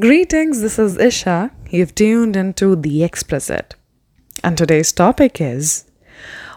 Greetings, 0.00 0.60
this 0.60 0.78
is 0.78 0.96
Isha. 0.96 1.50
You've 1.70 1.92
tuned 1.92 2.36
into 2.36 2.76
The 2.76 3.02
Explicit. 3.02 3.74
And 4.44 4.56
today's 4.56 4.92
topic 4.92 5.40
is 5.40 5.90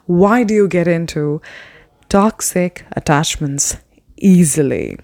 why 0.06 0.44
do 0.44 0.54
you 0.54 0.68
get 0.68 0.88
into 0.88 1.42
toxic 2.08 2.86
attachments 2.92 3.78
easily? 4.16 5.00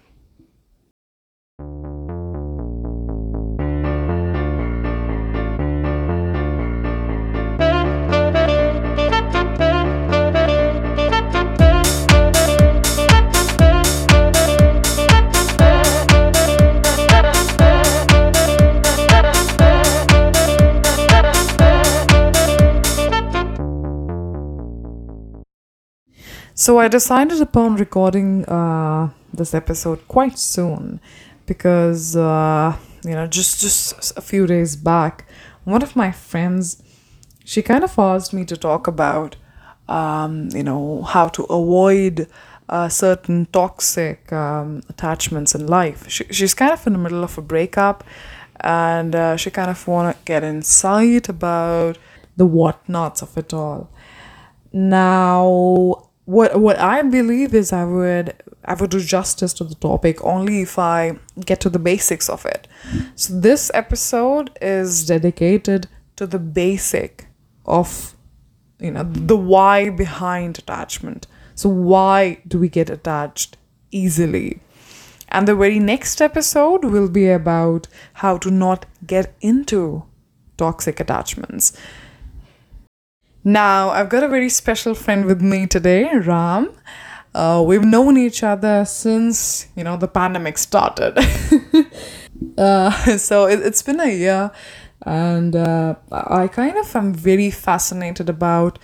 So 26.67 26.79
I 26.79 26.89
decided 26.89 27.39
upon 27.39 27.77
recording 27.77 28.43
uh, 28.43 29.11
this 29.31 29.53
episode 29.53 30.05
quite 30.09 30.37
soon 30.37 30.99
because 31.45 32.13
uh, 32.13 32.75
you 33.05 33.11
know 33.11 33.25
just 33.25 33.61
just 33.61 34.17
a 34.17 34.21
few 34.21 34.45
days 34.45 34.75
back, 34.75 35.25
one 35.63 35.81
of 35.81 35.95
my 35.95 36.11
friends 36.11 36.83
she 37.45 37.61
kind 37.61 37.85
of 37.85 37.97
asked 37.97 38.33
me 38.33 38.43
to 38.43 38.57
talk 38.57 38.85
about 38.85 39.37
um, 39.87 40.49
you 40.53 40.61
know 40.61 41.03
how 41.03 41.29
to 41.29 41.43
avoid 41.43 42.27
uh, 42.67 42.89
certain 42.89 43.45
toxic 43.53 44.29
um, 44.33 44.81
attachments 44.89 45.55
in 45.55 45.67
life. 45.67 46.09
She, 46.09 46.25
she's 46.31 46.53
kind 46.53 46.73
of 46.73 46.85
in 46.85 46.91
the 46.91 46.99
middle 46.99 47.23
of 47.23 47.37
a 47.37 47.41
breakup, 47.41 48.03
and 48.59 49.15
uh, 49.15 49.37
she 49.37 49.51
kind 49.51 49.71
of 49.71 49.87
want 49.87 50.17
to 50.17 50.21
get 50.25 50.43
insight 50.43 51.29
about 51.29 51.97
the 52.35 52.45
whatnots 52.45 53.21
of 53.21 53.37
it 53.37 53.53
all. 53.53 53.89
Now, 54.73 56.06
what 56.27 56.59
what 56.59 56.77
I 56.77 57.01
believe 57.03 57.53
is 57.53 57.71
I 57.71 57.85
would 57.85 58.35
I 58.65 58.73
would 58.73 58.89
do 58.89 58.99
justice 58.99 59.53
to 59.53 59.63
the 59.63 59.75
topic 59.75 60.21
only 60.25 60.61
if 60.61 60.77
I 60.77 61.17
get 61.45 61.61
to 61.61 61.69
the 61.69 61.79
basics 61.79 62.29
of 62.29 62.45
it. 62.45 62.67
So 63.15 63.39
this 63.39 63.71
episode 63.73 64.51
is 64.61 65.05
dedicated 65.05 65.87
to 66.17 66.27
the 66.27 66.37
basic 66.37 67.27
of 67.65 68.13
you 68.77 68.91
know 68.91 69.03
the 69.03 69.37
why 69.37 69.89
behind 69.89 70.59
attachment. 70.59 71.27
So 71.55 71.69
why 71.69 72.41
do 72.45 72.59
we 72.59 72.67
get 72.67 72.89
attached 72.89 73.55
easily? 73.91 74.59
And 75.29 75.47
the 75.47 75.55
very 75.55 75.79
next 75.79 76.21
episode 76.21 76.83
will 76.83 77.09
be 77.09 77.29
about 77.29 77.87
how 78.13 78.37
to 78.39 78.51
not 78.51 78.85
get 79.05 79.33
into 79.39 80.03
toxic 80.57 80.99
attachments. 80.99 81.71
Now, 83.47 83.91
I've 83.91 84.09
got 84.09 84.23
a 84.23 84.27
very 84.27 84.49
special 84.49 84.93
friend 84.93 85.23
with 85.23 85.41
me 85.41 85.67
today, 85.67 86.13
Ram. 86.13 86.69
Uh, 87.33 87.63
we've 87.65 87.85
known 87.85 88.17
each 88.17 88.43
other 88.43 88.83
since, 88.83 89.67
you 89.73 89.85
know, 89.85 89.95
the 89.95 90.09
pandemic 90.09 90.57
started. 90.57 91.17
uh, 92.57 92.91
so 93.17 93.45
it, 93.47 93.61
it's 93.61 93.81
been 93.81 94.01
a 94.01 94.09
year, 94.09 94.51
and 95.05 95.55
uh, 95.55 95.95
I 96.11 96.49
kind 96.49 96.75
of 96.75 96.93
am 96.93 97.13
very 97.13 97.49
fascinated 97.49 98.27
about 98.27 98.79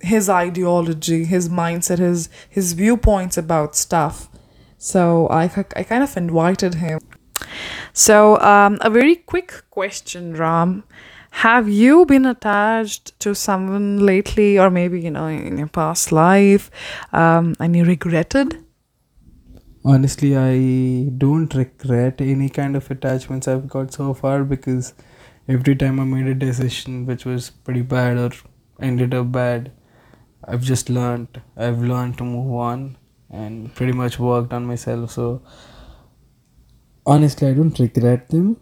his 0.00 0.28
ideology, 0.28 1.24
his 1.24 1.48
mindset, 1.48 1.98
his 1.98 2.28
his 2.48 2.74
viewpoints 2.74 3.36
about 3.36 3.74
stuff. 3.74 4.28
So 4.78 5.26
I, 5.26 5.50
I 5.74 5.82
kind 5.82 6.04
of 6.04 6.16
invited 6.16 6.74
him. 6.74 7.00
So, 7.92 8.38
um, 8.38 8.78
a 8.80 8.90
very 8.90 9.16
quick 9.16 9.64
question, 9.70 10.36
Ram. 10.36 10.84
Have 11.42 11.68
you 11.68 12.06
been 12.06 12.26
attached 12.26 13.18
to 13.20 13.34
someone 13.34 14.06
lately, 14.06 14.58
or 14.58 14.70
maybe 14.70 15.00
you 15.00 15.10
know 15.10 15.26
in 15.26 15.58
your 15.58 15.66
past 15.66 16.12
life, 16.12 16.70
um, 17.12 17.54
and 17.60 17.76
you 17.76 17.84
regretted? 17.84 18.64
Honestly, 19.84 20.36
I 20.36 21.10
don't 21.18 21.54
regret 21.54 22.20
any 22.20 22.48
kind 22.48 22.76
of 22.76 22.90
attachments 22.90 23.46
I've 23.48 23.68
got 23.68 23.92
so 23.92 24.14
far 24.14 24.44
because 24.44 24.94
every 25.48 25.76
time 25.76 26.00
I 26.00 26.04
made 26.04 26.28
a 26.28 26.34
decision 26.34 27.04
which 27.04 27.26
was 27.26 27.50
pretty 27.50 27.82
bad 27.82 28.16
or 28.16 28.30
ended 28.80 29.12
up 29.12 29.30
bad, 29.32 29.72
I've 30.44 30.62
just 30.62 30.88
learned. 30.88 31.42
I've 31.56 31.82
learned 31.82 32.16
to 32.18 32.24
move 32.24 32.54
on 32.54 32.96
and 33.28 33.74
pretty 33.74 33.92
much 33.92 34.18
worked 34.18 34.52
on 34.52 34.64
myself. 34.66 35.10
So 35.10 35.42
honestly, 37.04 37.48
I 37.48 37.52
don't 37.52 37.78
regret 37.78 38.28
them. 38.30 38.56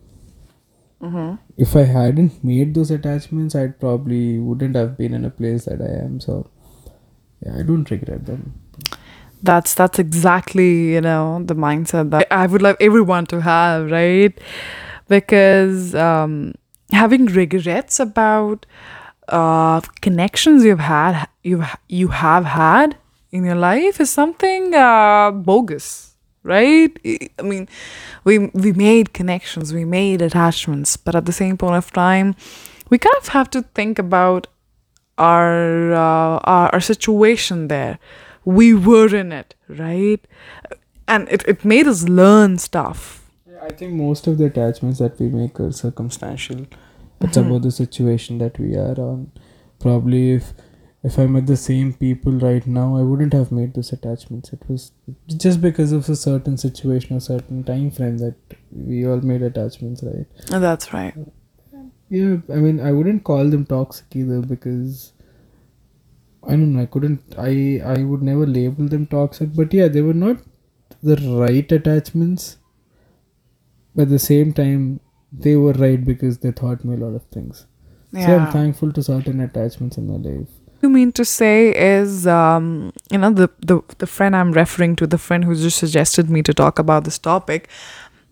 Mm-hmm. 1.03 1.35
If 1.57 1.75
I 1.75 1.83
hadn't 1.83 2.45
made 2.45 2.75
those 2.75 2.91
attachments, 2.91 3.55
I 3.57 3.69
probably 3.69 4.39
wouldn't 4.39 4.77
have 4.77 4.97
been 4.97 5.15
in 5.15 5.25
a 5.25 5.31
place 5.31 5.65
that 5.65 5.81
I 5.81 6.05
am. 6.05 6.21
So 6.21 6.49
yeah, 7.45 7.59
I 7.59 7.63
don't 7.63 7.91
regret 7.91 8.27
them. 8.27 8.55
That's 9.43 9.75
that's 9.75 9.99
exactly 9.99 10.93
you 10.93 11.01
know 11.01 11.43
the 11.45 11.55
mindset 11.55 12.11
that 12.11 12.29
I 12.31 12.47
would 12.47 12.63
love 12.63 12.77
everyone 12.81 13.27
to 13.27 13.41
have, 13.41 13.91
right? 13.91 14.39
Because 15.09 15.95
um, 15.97 16.55
having 16.93 17.27
regrets 17.27 17.99
about 17.99 18.65
uh, 19.29 19.81
connections 20.01 20.65
you've 20.65 20.79
had, 20.79 21.27
you 21.43 21.65
you 21.89 22.09
have 22.09 22.45
had 22.45 22.97
in 23.33 23.45
your 23.45 23.57
life 23.57 24.01
is 24.01 24.11
something 24.11 24.75
uh, 24.75 25.33
bogus, 25.33 26.12
right? 26.43 26.91
I 27.39 27.43
mean, 27.43 27.69
we 28.25 28.51
we 28.55 28.73
made 28.73 29.13
connections, 29.13 29.73
we 29.73 29.85
made 29.85 30.23
attachments, 30.23 30.97
but 30.97 31.15
at 31.15 31.27
the 31.27 31.33
same 31.33 31.57
point 31.57 31.77
of 31.77 31.93
time, 31.93 32.35
we 32.91 32.99
kind 32.99 33.17
of 33.21 33.29
have 33.29 33.51
to 33.51 33.63
think 33.75 33.99
about 33.99 34.47
our 35.19 35.93
uh, 35.93 36.39
our, 36.45 36.69
our 36.75 36.81
situation 36.81 37.69
there. 37.69 37.99
We 38.45 38.75
were 38.75 39.15
in 39.15 39.33
it, 39.33 39.55
right? 39.69 40.21
And 41.07 41.29
it, 41.29 41.47
it 41.47 41.65
made 41.65 41.87
us 41.87 42.09
learn 42.09 42.59
stuff. 42.59 43.31
I 43.63 43.71
think 43.71 43.93
most 43.93 44.27
of 44.27 44.39
the 44.39 44.47
attachments 44.47 44.99
that 44.99 45.19
we 45.21 45.29
make 45.29 45.61
are 45.61 45.71
circumstantial. 45.71 46.67
It's 47.21 47.37
about 47.37 47.63
the 47.63 47.71
situation 47.71 48.39
that 48.39 48.59
we 48.59 48.75
are 48.75 48.99
on. 48.99 49.31
Probably 49.79 50.33
if 50.33 50.53
if 51.05 51.19
I 51.19 51.27
met 51.27 51.47
the 51.47 51.57
same 51.57 51.93
people 51.93 52.33
right 52.33 52.67
now, 52.67 52.97
I 52.97 53.03
wouldn't 53.03 53.33
have 53.33 53.51
made 53.51 53.75
those 53.75 53.93
attachments. 53.93 54.53
It 54.53 54.63
was 54.69 54.93
just 55.45 55.61
because 55.61 55.93
of 55.93 56.09
a 56.09 56.15
certain 56.17 56.57
situation 56.57 57.17
or 57.17 57.21
certain 57.21 57.65
time 57.65 57.91
frame 57.91 58.19
that 58.19 58.37
we 58.71 59.05
all 59.07 59.21
made 59.21 59.43
attachments, 59.43 60.03
right? 60.03 60.27
Oh, 60.53 60.61
that's 60.61 60.93
right. 60.93 61.15
Yeah, 62.09 62.37
I 62.53 62.57
mean, 62.57 62.79
I 62.81 62.93
wouldn't 62.93 63.25
call 63.25 63.49
them 63.49 63.65
toxic 63.67 64.15
either 64.15 64.41
because 64.43 65.13
I 66.47 66.51
don't 66.51 66.75
know. 66.75 66.83
I 66.83 66.87
couldn't. 66.87 67.35
I 67.39 67.81
I 67.85 68.03
would 68.03 68.23
never 68.23 68.47
label 68.47 68.87
them 68.87 69.07
toxic, 69.07 69.55
but 69.55 69.73
yeah, 69.75 69.89
they 69.89 70.03
were 70.03 70.15
not 70.23 70.39
the 71.03 71.17
right 71.41 71.73
attachments. 71.73 72.59
But 73.95 74.03
at 74.03 74.09
the 74.11 74.19
same 74.19 74.53
time, 74.53 75.01
they 75.33 75.57
were 75.57 75.73
right 75.73 76.03
because 76.05 76.39
they 76.39 76.53
taught 76.53 76.85
me 76.85 76.95
a 76.95 76.99
lot 76.99 77.15
of 77.15 77.25
things. 77.37 77.67
So 78.13 78.35
I'm 78.37 78.47
thankful 78.47 78.93
to 78.93 79.03
certain 79.03 79.41
attachments 79.41 79.97
in 79.99 80.07
my 80.07 80.17
life. 80.31 80.49
You 80.83 80.91
mean 80.91 81.13
to 81.13 81.25
say 81.25 81.75
is 81.75 82.27
um, 82.27 82.93
you 83.11 83.19
know 83.19 83.31
the, 83.31 83.49
the 83.61 83.81
the 83.99 84.07
friend 84.07 84.35
i'm 84.35 84.53
referring 84.53 84.97
to 84.97 85.07
the 85.07 85.19
friend 85.19 85.45
who 85.45 85.55
just 85.55 85.79
suggested 85.79 86.29
me 86.29 86.43
to 86.43 86.53
talk 86.53 86.79
about 86.79 87.05
this 87.05 87.19
topic. 87.19 87.69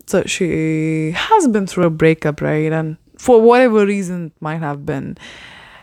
So 0.07 0.23
she 0.25 1.11
has 1.11 1.47
been 1.47 1.67
through 1.67 1.85
a 1.85 1.89
breakup 1.89 2.41
right? 2.41 2.71
And 2.71 2.97
for 3.17 3.41
whatever 3.41 3.85
reason 3.85 4.27
it 4.27 4.41
might 4.41 4.59
have 4.59 4.85
been. 4.85 5.17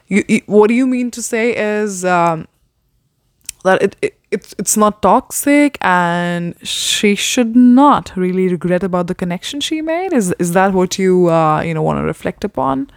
You, 0.09 0.25
you 0.29 0.43
what 0.47 0.69
do 0.69 0.75
you 0.75 0.87
mean 0.87 1.11
to 1.13 1.23
say 1.23 1.57
is 1.57 2.05
um, 2.05 2.47
that 3.65 3.83
it, 3.83 3.97
it 4.03 4.19
it's 4.31 4.55
it's 4.59 4.77
not 4.77 5.01
toxic 5.01 5.79
and 5.81 6.55
she 6.67 7.15
should 7.15 7.57
not 7.57 8.13
really 8.17 8.49
regret 8.49 8.83
about 8.83 9.07
the 9.07 9.15
connection 9.15 9.61
she 9.61 9.81
made? 9.81 10.13
Is 10.13 10.35
is 10.39 10.53
that 10.53 10.73
what 10.73 10.99
you 10.99 11.31
uh, 11.31 11.63
you 11.63 11.75
know 11.75 11.83
want 11.83 11.99
to 11.99 12.05
reflect 12.05 12.45
upon? 12.45 12.91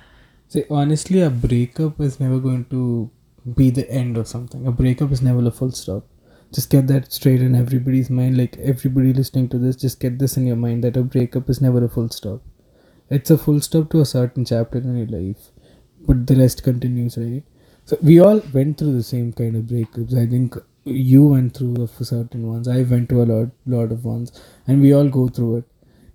See, 0.49 0.65
honestly, 0.69 1.21
a 1.21 1.29
breakup 1.29 2.01
is 2.01 2.19
never 2.19 2.39
going 2.39 2.65
to 2.65 3.09
be 3.55 3.69
the 3.69 3.89
end 3.89 4.17
of 4.17 4.27
something. 4.27 4.67
A 4.67 4.71
breakup 4.71 5.11
is 5.11 5.21
never 5.21 5.45
a 5.47 5.51
full 5.51 5.71
stop. 5.71 6.05
Just 6.53 6.69
get 6.69 6.87
that 6.87 7.11
straight 7.13 7.41
in 7.41 7.55
everybody's 7.55 8.09
mind. 8.09 8.37
Like 8.37 8.57
everybody 8.57 9.13
listening 9.13 9.49
to 9.49 9.57
this, 9.57 9.75
just 9.75 9.99
get 9.99 10.19
this 10.19 10.37
in 10.37 10.45
your 10.47 10.55
mind 10.57 10.83
that 10.83 10.97
a 10.97 11.03
breakup 11.03 11.49
is 11.49 11.61
never 11.61 11.83
a 11.83 11.89
full 11.89 12.09
stop. 12.09 12.41
It's 13.09 13.29
a 13.31 13.37
full 13.37 13.59
stop 13.61 13.89
to 13.91 14.01
a 14.01 14.05
certain 14.05 14.45
chapter 14.45 14.79
in 14.79 14.97
your 14.97 15.07
life, 15.07 15.51
but 16.07 16.27
the 16.27 16.35
rest 16.35 16.63
continues, 16.63 17.17
right? 17.17 17.43
So 17.85 17.97
we 18.01 18.19
all 18.19 18.41
went 18.53 18.77
through 18.77 18.93
the 18.93 19.03
same 19.03 19.33
kind 19.33 19.55
of 19.55 19.63
breakups. 19.63 20.15
I 20.17 20.25
think 20.27 20.55
you 20.85 21.27
went 21.27 21.55
through 21.57 21.81
of 21.83 21.91
certain 21.91 22.47
ones. 22.47 22.67
I 22.67 22.83
went 22.83 23.09
to 23.09 23.21
a 23.21 23.25
lot, 23.25 23.49
lot 23.65 23.91
of 23.91 24.05
ones, 24.05 24.31
and 24.67 24.81
we 24.81 24.93
all 24.93 25.09
go 25.09 25.27
through 25.27 25.57
it. 25.57 25.65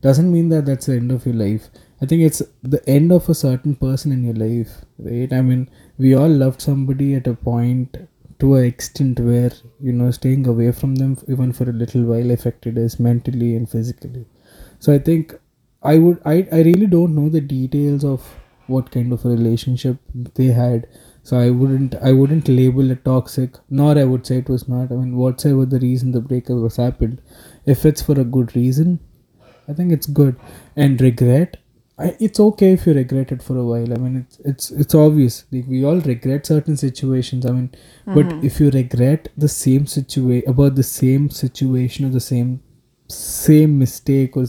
Doesn't 0.01 0.33
mean 0.33 0.49
that 0.51 0.67
that's 0.67 0.87
the 0.87 0.95
end 0.97 1.11
of 1.13 1.27
your 1.27 1.35
life. 1.35 1.69
I 2.01 2.07
think 2.07 2.23
it's 2.23 2.43
the 2.63 2.87
end 2.89 3.13
of 3.13 3.29
a 3.29 3.35
certain 3.35 3.75
person 3.75 4.13
in 4.13 4.25
your 4.25 4.35
life, 4.35 4.85
right? 4.99 5.33
I 5.33 5.41
mean, 5.43 5.69
we 5.99 6.15
all 6.15 6.29
loved 6.29 6.61
somebody 6.63 7.15
at 7.15 7.27
a 7.27 7.35
point 7.35 7.97
to 8.39 8.55
an 8.55 8.65
extent 8.65 9.19
where 9.21 9.51
you 9.81 9.93
know 9.93 10.11
staying 10.11 10.47
away 10.47 10.71
from 10.73 10.95
them 10.97 11.17
even 11.29 11.53
for 11.53 11.69
a 11.71 11.73
little 11.83 12.03
while 12.05 12.31
affected 12.31 12.79
us 12.79 12.99
mentally 13.01 13.55
and 13.57 13.69
physically. 13.71 14.27
So 14.79 14.93
I 14.95 14.99
think 14.99 15.35
I 15.83 15.99
would 15.99 16.21
I 16.25 16.47
I 16.53 16.61
really 16.63 16.87
don't 16.87 17.15
know 17.15 17.29
the 17.29 17.41
details 17.41 18.05
of 18.05 18.27
what 18.67 18.91
kind 18.91 19.13
of 19.13 19.25
a 19.25 19.29
relationship 19.29 19.99
they 20.35 20.47
had. 20.47 20.87
So 21.23 21.39
I 21.39 21.51
wouldn't 21.51 21.95
I 21.97 22.13
wouldn't 22.13 22.49
label 22.49 22.91
it 22.91 23.05
toxic, 23.05 23.57
nor 23.71 23.99
I 23.99 24.05
would 24.05 24.27
say 24.27 24.39
it 24.39 24.49
was 24.49 24.69
not. 24.69 24.93
I 24.93 24.97
mean, 24.97 25.17
whatever 25.17 25.65
the 25.67 25.81
reason 25.81 26.13
the 26.13 26.21
breakup 26.21 26.59
was 26.59 26.77
happened, 26.77 27.21
if 27.65 27.85
it's 27.85 28.03
for 28.03 28.19
a 28.21 28.25
good 28.25 28.55
reason, 28.57 29.01
I 29.69 29.73
think 29.73 29.93
it's 29.93 30.07
good. 30.07 30.37
And 30.77 31.01
regret, 31.01 31.57
I, 31.99 32.15
it's 32.21 32.39
okay 32.41 32.73
if 32.75 32.87
you 32.87 32.93
regret 32.93 33.33
it 33.33 33.43
for 33.43 33.57
a 33.57 33.65
while. 33.65 33.91
I 33.93 33.97
mean, 33.97 34.17
it's 34.17 34.39
it's 34.51 34.71
it's 34.71 34.95
obvious. 34.95 35.45
Like 35.51 35.67
we 35.67 35.85
all 35.85 36.01
regret 36.01 36.45
certain 36.47 36.77
situations. 36.77 37.47
I 37.47 37.53
mean, 37.53 37.71
but 38.13 38.27
mm-hmm. 38.27 38.47
if 38.47 38.61
you 38.61 38.71
regret 38.71 39.29
the 39.37 39.49
same 39.49 39.87
situation 39.87 40.49
about 40.51 40.75
the 40.75 40.83
same 40.83 41.31
situation 41.31 42.05
or 42.07 42.11
the 42.11 42.21
same 42.21 42.61
same 43.09 43.79
mistake 43.79 44.37
or 44.37 44.45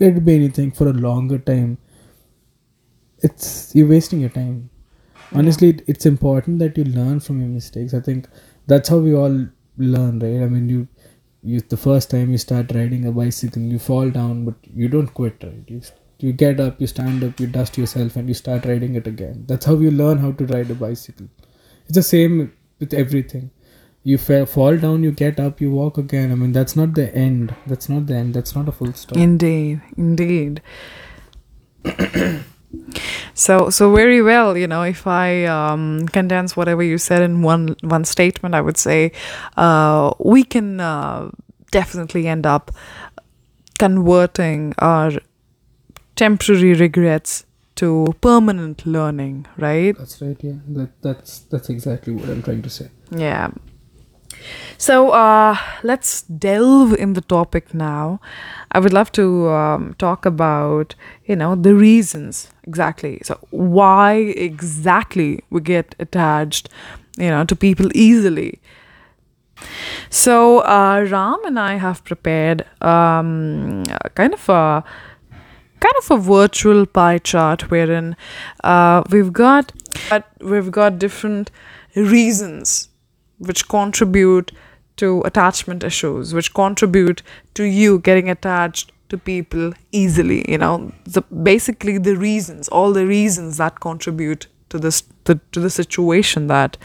let 0.00 0.16
it 0.18 0.24
be 0.24 0.34
anything 0.34 0.72
for 0.72 0.88
a 0.88 0.92
longer 0.92 1.38
time, 1.38 1.78
it's 3.22 3.74
you're 3.74 3.88
wasting 3.88 4.20
your 4.20 4.30
time. 4.30 4.70
Honestly, 5.32 5.70
it- 5.70 5.84
it's 5.94 6.06
important 6.06 6.58
that 6.60 6.78
you 6.78 6.84
learn 6.84 7.20
from 7.20 7.40
your 7.40 7.50
mistakes. 7.50 7.94
I 7.94 8.00
think 8.00 8.28
that's 8.66 8.88
how 8.90 8.98
we 8.98 9.14
all 9.14 9.38
learn, 9.78 10.18
right? 10.26 10.42
I 10.46 10.48
mean, 10.56 10.68
you 10.74 10.88
you 11.42 11.60
the 11.74 11.76
first 11.86 12.10
time 12.10 12.30
you 12.32 12.38
start 12.46 12.72
riding 12.80 13.06
a 13.06 13.12
bicycle, 13.12 13.62
you 13.74 13.78
fall 13.78 14.10
down, 14.10 14.44
but 14.46 14.56
you 14.82 14.88
don't 14.88 15.14
quit, 15.20 15.42
right? 15.48 15.64
You 15.76 15.82
you 16.18 16.32
get 16.32 16.60
up, 16.60 16.80
you 16.80 16.86
stand 16.86 17.24
up, 17.24 17.38
you 17.40 17.46
dust 17.46 17.76
yourself, 17.76 18.16
and 18.16 18.28
you 18.28 18.34
start 18.34 18.64
riding 18.64 18.94
it 18.94 19.06
again. 19.06 19.44
That's 19.46 19.66
how 19.66 19.74
you 19.76 19.90
learn 19.90 20.18
how 20.18 20.32
to 20.32 20.46
ride 20.46 20.70
a 20.70 20.74
bicycle. 20.74 21.28
It's 21.86 21.96
the 21.96 22.02
same 22.02 22.52
with 22.80 22.94
everything. 22.94 23.50
You 24.02 24.18
fa- 24.18 24.46
fall 24.46 24.76
down, 24.76 25.02
you 25.02 25.12
get 25.12 25.40
up, 25.40 25.60
you 25.60 25.70
walk 25.70 25.98
again. 25.98 26.30
I 26.30 26.34
mean, 26.34 26.52
that's 26.52 26.76
not 26.76 26.94
the 26.94 27.14
end. 27.14 27.54
That's 27.66 27.88
not 27.88 28.06
the 28.06 28.14
end. 28.14 28.34
That's 28.34 28.54
not 28.54 28.68
a 28.68 28.72
full 28.72 28.92
stop. 28.92 29.16
Indeed, 29.16 29.80
indeed. 29.96 30.60
so, 33.34 33.70
so 33.70 33.94
very 33.94 34.20
well. 34.22 34.56
You 34.56 34.66
know, 34.66 34.82
if 34.82 35.06
I 35.06 35.44
um, 35.46 36.06
condense 36.08 36.56
whatever 36.56 36.82
you 36.82 36.98
said 36.98 37.22
in 37.22 37.42
one 37.42 37.76
one 37.80 38.04
statement, 38.04 38.54
I 38.54 38.60
would 38.60 38.76
say 38.76 39.12
uh, 39.56 40.12
we 40.18 40.44
can 40.44 40.80
uh, 40.80 41.30
definitely 41.70 42.28
end 42.28 42.46
up 42.46 42.70
converting 43.78 44.74
our 44.78 45.12
temporary 46.16 46.74
regrets 46.74 47.44
to 47.76 48.14
permanent 48.20 48.86
learning, 48.86 49.46
right? 49.56 49.96
That's 49.98 50.20
right. 50.22 50.36
Yeah, 50.40 50.58
that 50.68 51.02
that's 51.02 51.40
that's 51.40 51.68
exactly 51.68 52.14
what 52.14 52.28
I'm 52.28 52.42
trying 52.42 52.62
to 52.62 52.70
say. 52.70 52.88
Yeah. 53.10 53.50
So 54.78 55.10
uh, 55.10 55.56
let's 55.82 56.22
delve 56.22 56.92
in 56.94 57.14
the 57.14 57.20
topic 57.20 57.72
now. 57.72 58.20
I 58.72 58.80
would 58.80 58.92
love 58.92 59.12
to 59.12 59.48
um, 59.48 59.94
talk 59.98 60.26
about, 60.26 60.94
you 61.24 61.36
know, 61.36 61.54
the 61.54 61.74
reasons 61.74 62.50
exactly. 62.64 63.20
So 63.22 63.38
why 63.50 64.14
exactly 64.14 65.44
we 65.50 65.60
get 65.60 65.94
attached, 65.98 66.68
you 67.16 67.28
know, 67.28 67.44
to 67.44 67.56
people 67.56 67.88
easily. 67.94 68.60
So 70.10 70.60
uh, 70.64 71.06
Ram 71.08 71.38
and 71.44 71.58
I 71.58 71.76
have 71.76 72.04
prepared 72.04 72.64
um, 72.82 73.84
kind 74.14 74.34
of 74.34 74.48
a 74.48 74.84
kind 75.84 75.96
of 76.02 76.10
a 76.10 76.16
virtual 76.16 76.86
pie 76.86 77.18
chart 77.18 77.70
wherein 77.70 78.16
uh, 78.62 79.02
we've 79.10 79.32
got 79.32 79.72
we've 80.40 80.70
got 80.70 80.98
different 80.98 81.50
reasons 81.94 82.88
which 83.38 83.68
contribute 83.68 84.52
to 84.96 85.20
attachment 85.24 85.84
issues 85.84 86.32
which 86.32 86.54
contribute 86.54 87.22
to 87.54 87.64
you 87.64 87.98
getting 87.98 88.30
attached 88.30 88.92
to 89.08 89.18
people 89.18 89.72
easily 89.92 90.44
you 90.50 90.58
know? 90.58 90.92
The 91.04 91.22
basically 91.52 91.98
the 91.98 92.16
reasons 92.16 92.68
all 92.68 92.92
the 92.92 93.06
reasons 93.06 93.58
that 93.58 93.80
contribute 93.80 94.46
to 94.70 94.78
this 94.78 95.02
the, 95.24 95.40
to 95.52 95.60
the 95.60 95.70
situation 95.70 96.46
that 96.48 96.76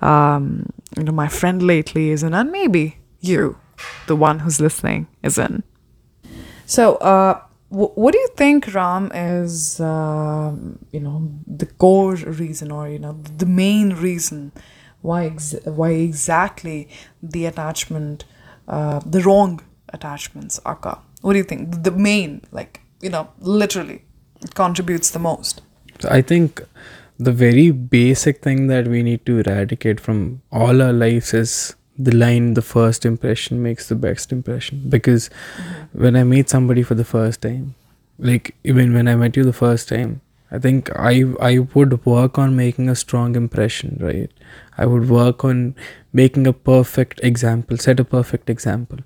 um, 0.00 0.66
you 0.96 1.04
know 1.04 1.12
my 1.12 1.28
friend 1.28 1.62
lately 1.62 2.10
is 2.10 2.22
in 2.22 2.34
and 2.34 2.50
maybe 2.50 2.98
you 3.20 3.58
the 4.06 4.16
one 4.16 4.38
who's 4.40 4.60
listening 4.60 5.06
is 5.22 5.38
in. 5.38 5.62
So 6.66 6.96
uh, 6.96 7.40
what 7.68 8.12
do 8.12 8.18
you 8.18 8.28
think 8.36 8.72
ram 8.74 9.10
is 9.12 9.80
um, 9.80 10.78
you 10.92 11.00
know 11.00 11.28
the 11.46 11.66
core 11.66 12.14
reason 12.14 12.70
or 12.70 12.88
you 12.88 12.98
know 12.98 13.18
the 13.38 13.46
main 13.46 13.90
reason 13.90 14.52
why 15.02 15.26
ex- 15.26 15.64
why 15.64 15.90
exactly 15.90 16.88
the 17.22 17.44
attachment 17.46 18.24
uh, 18.68 19.00
the 19.04 19.20
wrong 19.20 19.60
attachments 19.92 20.60
occur 20.64 20.96
what 21.26 21.32
do 21.32 21.38
you 21.38 21.44
think? 21.44 21.82
The 21.82 21.90
main 21.90 22.42
like 22.52 22.80
you 23.00 23.10
know 23.10 23.28
literally 23.40 24.02
it 24.42 24.54
contributes 24.54 25.10
the 25.10 25.18
most. 25.18 25.62
I 26.08 26.22
think 26.22 26.62
the 27.18 27.32
very 27.32 27.70
basic 27.70 28.42
thing 28.42 28.66
that 28.68 28.86
we 28.86 29.02
need 29.02 29.24
to 29.26 29.40
eradicate 29.40 29.98
from 29.98 30.42
all 30.52 30.82
our 30.82 30.92
lives 30.92 31.34
is 31.34 31.74
the 31.98 32.14
line 32.14 32.54
the 32.54 32.62
first 32.62 33.06
impression 33.06 33.62
makes 33.62 33.88
the 33.88 33.94
best 33.94 34.32
impression 34.32 34.82
because 34.88 35.28
mm-hmm. 35.28 36.02
when 36.02 36.16
i 36.16 36.22
meet 36.24 36.48
somebody 36.48 36.82
for 36.82 36.94
the 36.94 37.04
first 37.04 37.40
time 37.42 37.74
like 38.18 38.54
even 38.64 38.92
when 38.94 39.08
i 39.08 39.14
met 39.14 39.36
you 39.36 39.44
the 39.44 39.52
first 39.52 39.88
time 39.88 40.20
i 40.50 40.58
think 40.58 40.90
i 40.96 41.24
i 41.40 41.58
would 41.58 42.04
work 42.04 42.38
on 42.38 42.56
making 42.56 42.88
a 42.88 42.94
strong 42.94 43.34
impression 43.34 43.96
right 44.00 44.30
i 44.76 44.86
would 44.86 45.08
work 45.08 45.44
on 45.44 45.74
making 46.12 46.46
a 46.46 46.52
perfect 46.52 47.20
example 47.22 47.76
set 47.76 47.98
a 48.00 48.04
perfect 48.04 48.50
example 48.50 48.98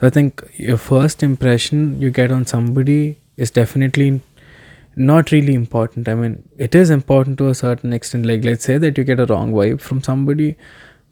so 0.00 0.06
i 0.06 0.10
think 0.10 0.42
your 0.54 0.78
first 0.78 1.22
impression 1.22 2.00
you 2.00 2.10
get 2.10 2.30
on 2.30 2.46
somebody 2.46 3.18
is 3.36 3.50
definitely 3.50 4.20
not 4.98 5.30
really 5.30 5.54
important. 5.54 6.08
I 6.08 6.14
mean, 6.14 6.48
it 6.58 6.74
is 6.74 6.90
important 6.90 7.38
to 7.38 7.48
a 7.48 7.54
certain 7.54 7.92
extent. 7.92 8.26
Like, 8.26 8.44
let's 8.44 8.64
say 8.64 8.78
that 8.78 8.98
you 8.98 9.04
get 9.04 9.20
a 9.20 9.26
wrong 9.26 9.52
vibe 9.52 9.80
from 9.80 10.02
somebody, 10.02 10.56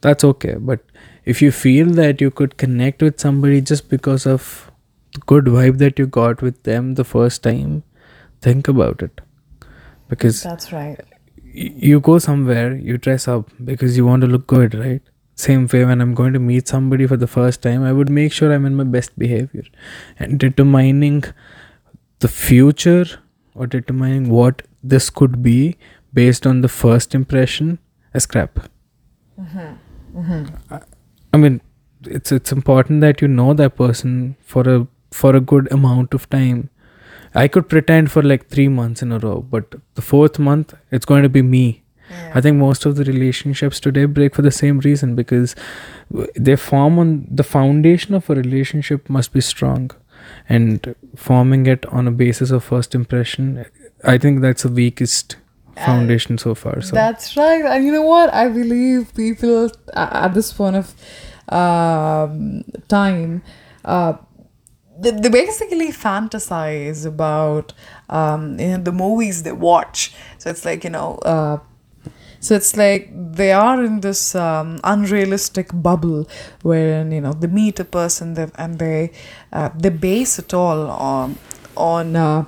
that's 0.00 0.25
okay. 0.25 0.54
But 0.54 0.81
if 1.25 1.43
you 1.43 1.50
feel 1.50 1.90
that 1.90 2.20
you 2.20 2.31
could 2.31 2.56
connect 2.56 3.02
with 3.02 3.20
somebody 3.20 3.60
just 3.60 3.88
because 3.88 4.26
of 4.26 4.70
the 5.14 5.20
good 5.20 5.44
vibe 5.46 5.78
that 5.78 5.98
you 5.98 6.06
got 6.06 6.43
with 6.43 6.62
them 6.62 6.94
the 6.94 7.04
first 7.04 7.43
time, 7.43 7.82
think 8.40 8.69
about 8.69 9.02
it. 9.02 9.20
Because 10.08 10.43
that's 10.43 10.72
right 10.72 11.00
you 11.56 12.00
go 12.00 12.19
somewhere, 12.19 12.76
you 12.76 12.98
dress 12.98 13.26
up 13.26 13.50
because 13.64 13.96
you 13.96 14.04
want 14.04 14.20
to 14.20 14.26
look 14.26 14.46
good, 14.46 14.75
right? 14.75 15.02
Same 15.34 15.66
way 15.72 15.84
when 15.84 16.00
I'm 16.00 16.14
going 16.14 16.32
to 16.34 16.38
meet 16.38 16.69
somebody 16.69 17.06
for 17.06 17.16
the 17.16 17.26
first 17.26 17.62
time, 17.62 17.82
I 17.82 17.93
would 17.93 18.10
make 18.10 18.32
sure 18.32 18.52
I'm 18.52 18.66
in 18.66 18.75
my 18.75 18.84
best 18.84 19.19
behavior. 19.19 19.64
And 20.19 20.38
determining 20.38 21.25
the 22.20 22.28
future 22.28 23.06
or 23.54 23.66
determining 23.66 24.28
what 24.28 24.62
this 24.82 25.08
could 25.10 25.43
be 25.43 25.76
based 26.12 26.46
on 26.46 26.60
the 26.60 26.69
first 26.69 27.15
impression 27.15 27.79
is 28.15 28.26
crap. 28.26 28.70
Mm-hmm. 29.41 29.74
Mm-hmm. 30.17 30.75
I, 30.75 30.81
I 31.32 31.37
mean, 31.37 31.61
it's 32.05 32.32
it's 32.32 32.53
important 32.53 33.01
that 33.03 33.20
you 33.20 33.29
know 33.29 33.53
that 33.55 33.77
person 33.77 34.37
for 34.41 34.69
a 34.69 34.87
for 35.11 35.37
a 35.37 35.41
good 35.41 35.70
amount 35.73 36.15
of 36.15 36.29
time. 36.31 36.70
I 37.35 37.49
could 37.49 37.69
pretend 37.69 38.11
for 38.11 38.23
like 38.23 38.49
three 38.49 38.69
months 38.69 39.03
in 39.03 39.13
a 39.13 39.19
row, 39.19 39.41
but 39.51 39.75
the 39.94 40.03
fourth 40.03 40.39
month 40.39 40.75
it's 40.91 41.05
going 41.05 41.23
to 41.23 41.29
be 41.29 41.43
me. 41.43 41.82
I 42.35 42.41
think 42.41 42.56
most 42.56 42.87
of 42.87 42.94
the 42.96 43.05
relationships 43.05 43.81
today 43.81 44.05
break 44.05 44.35
for 44.37 44.43
the 44.43 44.53
same 44.53 44.79
reason 44.79 45.17
because 45.17 45.56
they 46.37 46.55
form 46.55 47.01
on 47.01 47.27
the 47.29 47.43
foundation 47.43 48.15
of 48.15 48.31
a 48.31 48.35
relationship 48.35 49.11
must 49.11 49.32
be 49.32 49.41
strong, 49.41 49.91
and 50.49 50.94
forming 51.17 51.67
it 51.67 51.85
on 51.87 52.06
a 52.06 52.13
basis 52.13 52.53
of 52.53 52.65
first 52.65 52.94
impression, 52.94 53.67
I 54.05 54.19
think 54.19 54.41
that's 54.41 54.63
the 54.63 54.69
weakest 54.69 55.37
foundation 55.85 56.39
so 56.39 56.55
far. 56.55 56.81
So 56.81 56.95
That's 56.95 57.37
right. 57.37 57.65
And 57.65 57.85
you 57.85 57.93
know 57.93 58.03
what? 58.03 58.33
I 58.33 58.49
believe 58.49 59.15
people 59.15 59.71
at 59.95 60.35
this 60.35 60.53
point 60.53 60.77
of 60.77 60.95
um, 61.49 62.65
time, 62.89 63.43
uh, 63.85 64.15
they, 64.99 65.11
they 65.11 65.29
basically 65.29 65.93
fantasize 65.93 67.05
about 67.05 67.73
um, 68.09 68.59
you 68.59 68.69
know, 68.69 68.79
the 68.79 68.93
movies 68.93 69.43
they 69.43 69.53
watch. 69.53 70.15
So 70.39 70.51
it's 70.51 70.65
like, 70.65 70.85
you 70.85 70.91
know, 70.91 71.17
uh, 71.19 71.59
so 72.41 72.55
it's 72.55 72.77
like 72.77 73.11
they 73.13 73.53
are 73.53 73.83
in 73.83 74.01
this 74.01 74.35
um, 74.35 74.79
unrealistic 74.85 75.71
bubble 75.73 76.29
wherein 76.63 77.11
you 77.11 77.21
know 77.21 77.33
they 77.33 77.49
meet 77.49 77.81
a 77.81 77.85
person 77.85 78.37
and 78.56 78.79
they 78.79 79.11
uh, 79.53 79.71
they 79.77 79.89
base 79.89 80.39
it 80.39 80.55
all 80.55 80.89
on 80.89 81.39
on 81.77 82.15
uh, 82.15 82.45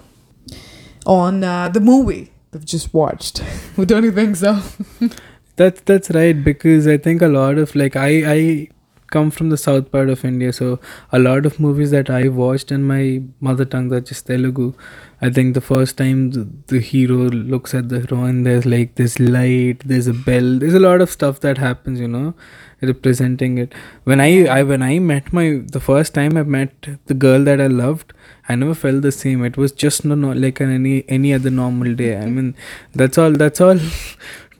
on 1.06 1.42
uh, 1.42 1.68
the 1.68 1.80
movie 1.80 2.30
they've 2.50 2.64
just 2.64 2.92
watched. 2.94 3.42
Don't 3.76 4.04
you 4.04 4.12
think 4.12 4.36
so? 4.36 4.60
That's 5.56 5.80
that's 5.80 6.08
right 6.12 6.44
because 6.44 6.86
I 6.86 6.98
think 6.98 7.20
a 7.20 7.26
lot 7.26 7.58
of 7.58 7.74
like 7.74 7.96
I 7.96 8.10
I 8.32 8.68
come 9.10 9.30
from 9.30 9.50
the 9.50 9.56
south 9.56 9.90
part 9.90 10.10
of 10.10 10.24
India, 10.24 10.52
so 10.52 10.78
a 11.12 11.18
lot 11.18 11.46
of 11.46 11.58
movies 11.58 11.90
that 11.90 12.10
I 12.10 12.28
watched 12.28 12.70
in 12.70 12.84
my 12.84 13.22
mother 13.40 13.64
tongue, 13.64 13.88
that 13.88 14.10
is 14.10 14.22
Telugu, 14.22 14.74
I 15.20 15.30
think 15.30 15.54
the 15.54 15.60
first 15.60 15.96
time 15.98 16.30
the, 16.30 16.48
the 16.68 16.80
hero 16.80 17.28
looks 17.28 17.74
at 17.74 17.88
the 17.88 18.00
heroine, 18.00 18.44
there's 18.44 18.64
like 18.64 18.94
this 18.94 19.18
light, 19.18 19.80
there's 19.84 20.06
a 20.06 20.12
bell, 20.12 20.58
there's 20.58 20.74
a 20.74 20.80
lot 20.80 21.00
of 21.00 21.10
stuff 21.10 21.40
that 21.40 21.58
happens, 21.58 21.98
you 21.98 22.06
know, 22.06 22.34
representing 22.80 23.58
it. 23.58 23.74
When 24.04 24.20
I, 24.20 24.46
I 24.46 24.62
when 24.62 24.82
I 24.82 24.98
met 25.00 25.32
my 25.32 25.62
the 25.72 25.80
first 25.80 26.14
time 26.14 26.36
I 26.36 26.44
met 26.44 26.86
the 27.06 27.14
girl 27.14 27.42
that 27.44 27.60
I 27.60 27.66
loved, 27.66 28.12
I 28.48 28.54
never 28.54 28.74
felt 28.74 29.02
the 29.02 29.12
same. 29.12 29.44
It 29.44 29.56
was 29.56 29.72
just 29.72 30.04
no, 30.04 30.14
no 30.14 30.32
like 30.32 30.60
an 30.60 30.72
any 30.72 31.04
any 31.08 31.34
other 31.34 31.50
normal 31.50 31.94
day. 31.94 32.16
I 32.16 32.26
mean, 32.26 32.54
that's 32.94 33.18
all. 33.18 33.32
That's 33.32 33.60
all. 33.60 33.78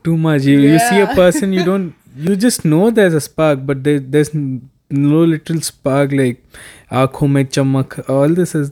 Too 0.05 0.17
much. 0.17 0.43
You 0.43 0.59
you 0.59 0.78
see 0.78 1.00
a 1.00 1.07
person, 1.14 1.52
you 1.52 1.64
don't 1.64 1.95
you 2.27 2.37
just 2.37 2.65
know 2.65 2.91
there's 2.91 3.15
a 3.15 3.21
spark 3.21 3.65
but 3.65 3.85
there, 3.85 4.01
there's 4.01 4.35
no 4.35 5.25
little 5.35 5.61
spark 5.61 6.13
like 6.13 6.43
mein 7.37 7.49
chamak 7.57 7.99
all 8.09 8.29
this 8.41 8.55
is 8.55 8.71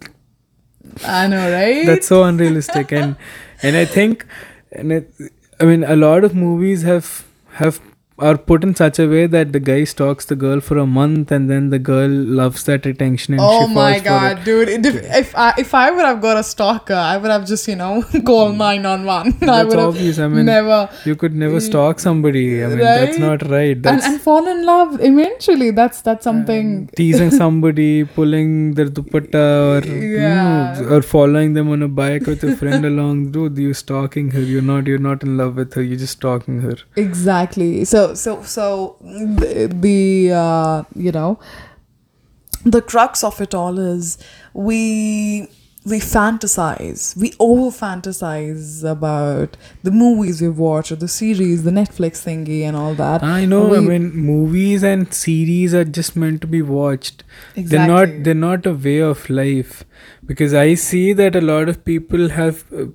i 1.04 1.26
know 1.26 1.50
right? 1.52 1.84
That's 1.86 2.06
so 2.06 2.22
unrealistic. 2.24 2.92
And 2.92 3.16
and 3.62 3.76
i 3.76 3.84
think 3.84 4.26
and 4.72 4.92
it, 4.92 5.10
i 5.60 5.64
mean 5.64 5.84
a 5.84 5.96
lot 5.96 6.24
of 6.24 6.34
movies 6.34 6.82
have 6.82 7.24
have 7.60 7.80
are 8.18 8.36
put 8.38 8.64
in 8.64 8.74
such 8.74 8.98
a 8.98 9.06
way 9.06 9.26
that 9.26 9.52
the 9.52 9.60
guy 9.60 9.84
stalks 9.84 10.24
the 10.24 10.34
girl 10.34 10.58
for 10.58 10.78
a 10.78 10.86
month 10.86 11.30
and 11.30 11.50
then 11.50 11.68
the 11.68 11.78
girl 11.78 12.08
loves 12.08 12.64
that 12.64 12.86
attention 12.86 13.34
and 13.34 13.42
Oh 13.42 13.66
my 13.66 13.98
god, 13.98 14.42
dude! 14.44 14.70
It, 14.70 14.86
if 14.86 14.96
if 15.18 15.36
I 15.36 15.52
if 15.58 15.74
I 15.74 15.90
would 15.90 16.04
have 16.06 16.22
got 16.22 16.38
a 16.38 16.42
stalker, 16.42 16.94
I 16.94 17.18
would 17.18 17.30
have 17.30 17.46
just 17.46 17.68
you 17.68 17.76
know 17.76 18.02
called 18.30 18.56
nine 18.56 18.86
on 18.86 19.04
one. 19.04 19.26
I 19.28 19.30
Mm. 19.32 19.40
That's 19.46 19.68
would 19.68 19.78
have 19.78 19.88
obvious. 19.88 20.18
I 20.18 20.28
mean, 20.28 20.46
never. 20.46 20.88
You 21.04 21.14
could 21.14 21.34
never 21.34 21.60
stalk 21.60 22.00
somebody. 22.00 22.64
I 22.64 22.68
mean, 22.68 22.78
that's 22.78 23.18
not 23.18 23.42
right. 23.50 23.76
and, 23.76 23.84
That's 23.84 24.06
and 24.06 24.20
fall 24.20 24.48
in 24.54 24.64
love 24.64 24.96
eventually. 25.10 25.70
That's 25.82 26.00
that's 26.00 26.24
something. 26.24 26.88
teasing 26.96 27.30
somebody, 27.30 28.04
pulling 28.04 28.72
their 28.80 28.86
dupatta, 28.86 29.44
or 29.74 29.86
you 29.92 30.16
Yeah. 30.16 30.80
know, 30.80 30.96
or 30.96 31.02
following 31.02 31.52
them 31.52 31.68
on 31.76 31.82
a 31.82 31.88
bike 31.88 32.26
with 32.26 32.42
a 32.44 32.56
friend 32.56 32.84
along. 32.92 33.32
Dude, 33.32 33.58
you're 33.58 33.74
stalking 33.84 34.30
her. 34.30 34.40
You're 34.40 34.62
not. 34.72 34.86
You're 34.86 35.04
not 35.10 35.22
in 35.22 35.36
love 35.36 35.56
with 35.56 35.74
her. 35.74 35.82
You're 35.82 35.98
just 36.06 36.18
stalking 36.22 36.60
her. 36.62 36.76
Exactly. 36.96 37.84
So 37.84 38.05
so 38.14 38.42
so 38.42 38.96
the, 39.00 39.68
the 39.72 40.32
uh, 40.32 40.82
you 40.94 41.12
know 41.12 41.38
the 42.64 42.82
crux 42.82 43.22
of 43.22 43.40
it 43.40 43.54
all 43.54 43.78
is 43.78 44.18
we 44.52 45.48
we 45.84 46.00
fantasize 46.00 47.16
we 47.16 47.32
over 47.38 47.70
fantasize 47.70 48.82
about 48.90 49.56
the 49.84 49.90
movies 49.92 50.40
we 50.42 50.48
watch 50.48 50.90
or 50.90 50.96
the 50.96 51.06
series 51.06 51.62
the 51.62 51.70
netflix 51.70 52.24
thingy 52.26 52.62
and 52.62 52.76
all 52.76 52.94
that 52.94 53.22
I 53.22 53.44
know. 53.44 53.74
I 53.74 53.80
mean, 53.80 54.14
movies 54.14 54.82
and 54.82 55.12
series 55.14 55.74
are 55.74 55.84
just 55.84 56.16
meant 56.16 56.40
to 56.40 56.46
be 56.46 56.60
watched. 56.62 57.22
exactly. 57.54 57.64
They're 57.64 57.86
not. 57.86 58.24
They're 58.24 58.34
not 58.34 58.66
a 58.66 58.72
way 58.72 58.98
of 58.98 59.28
life. 59.30 59.84
Because 60.24 60.54
I 60.54 60.74
see 60.74 61.12
that 61.12 61.36
a 61.36 61.40
lot 61.40 61.68
of 61.68 61.84
people 61.84 62.30
have 62.30 62.64
uh, 62.72 62.86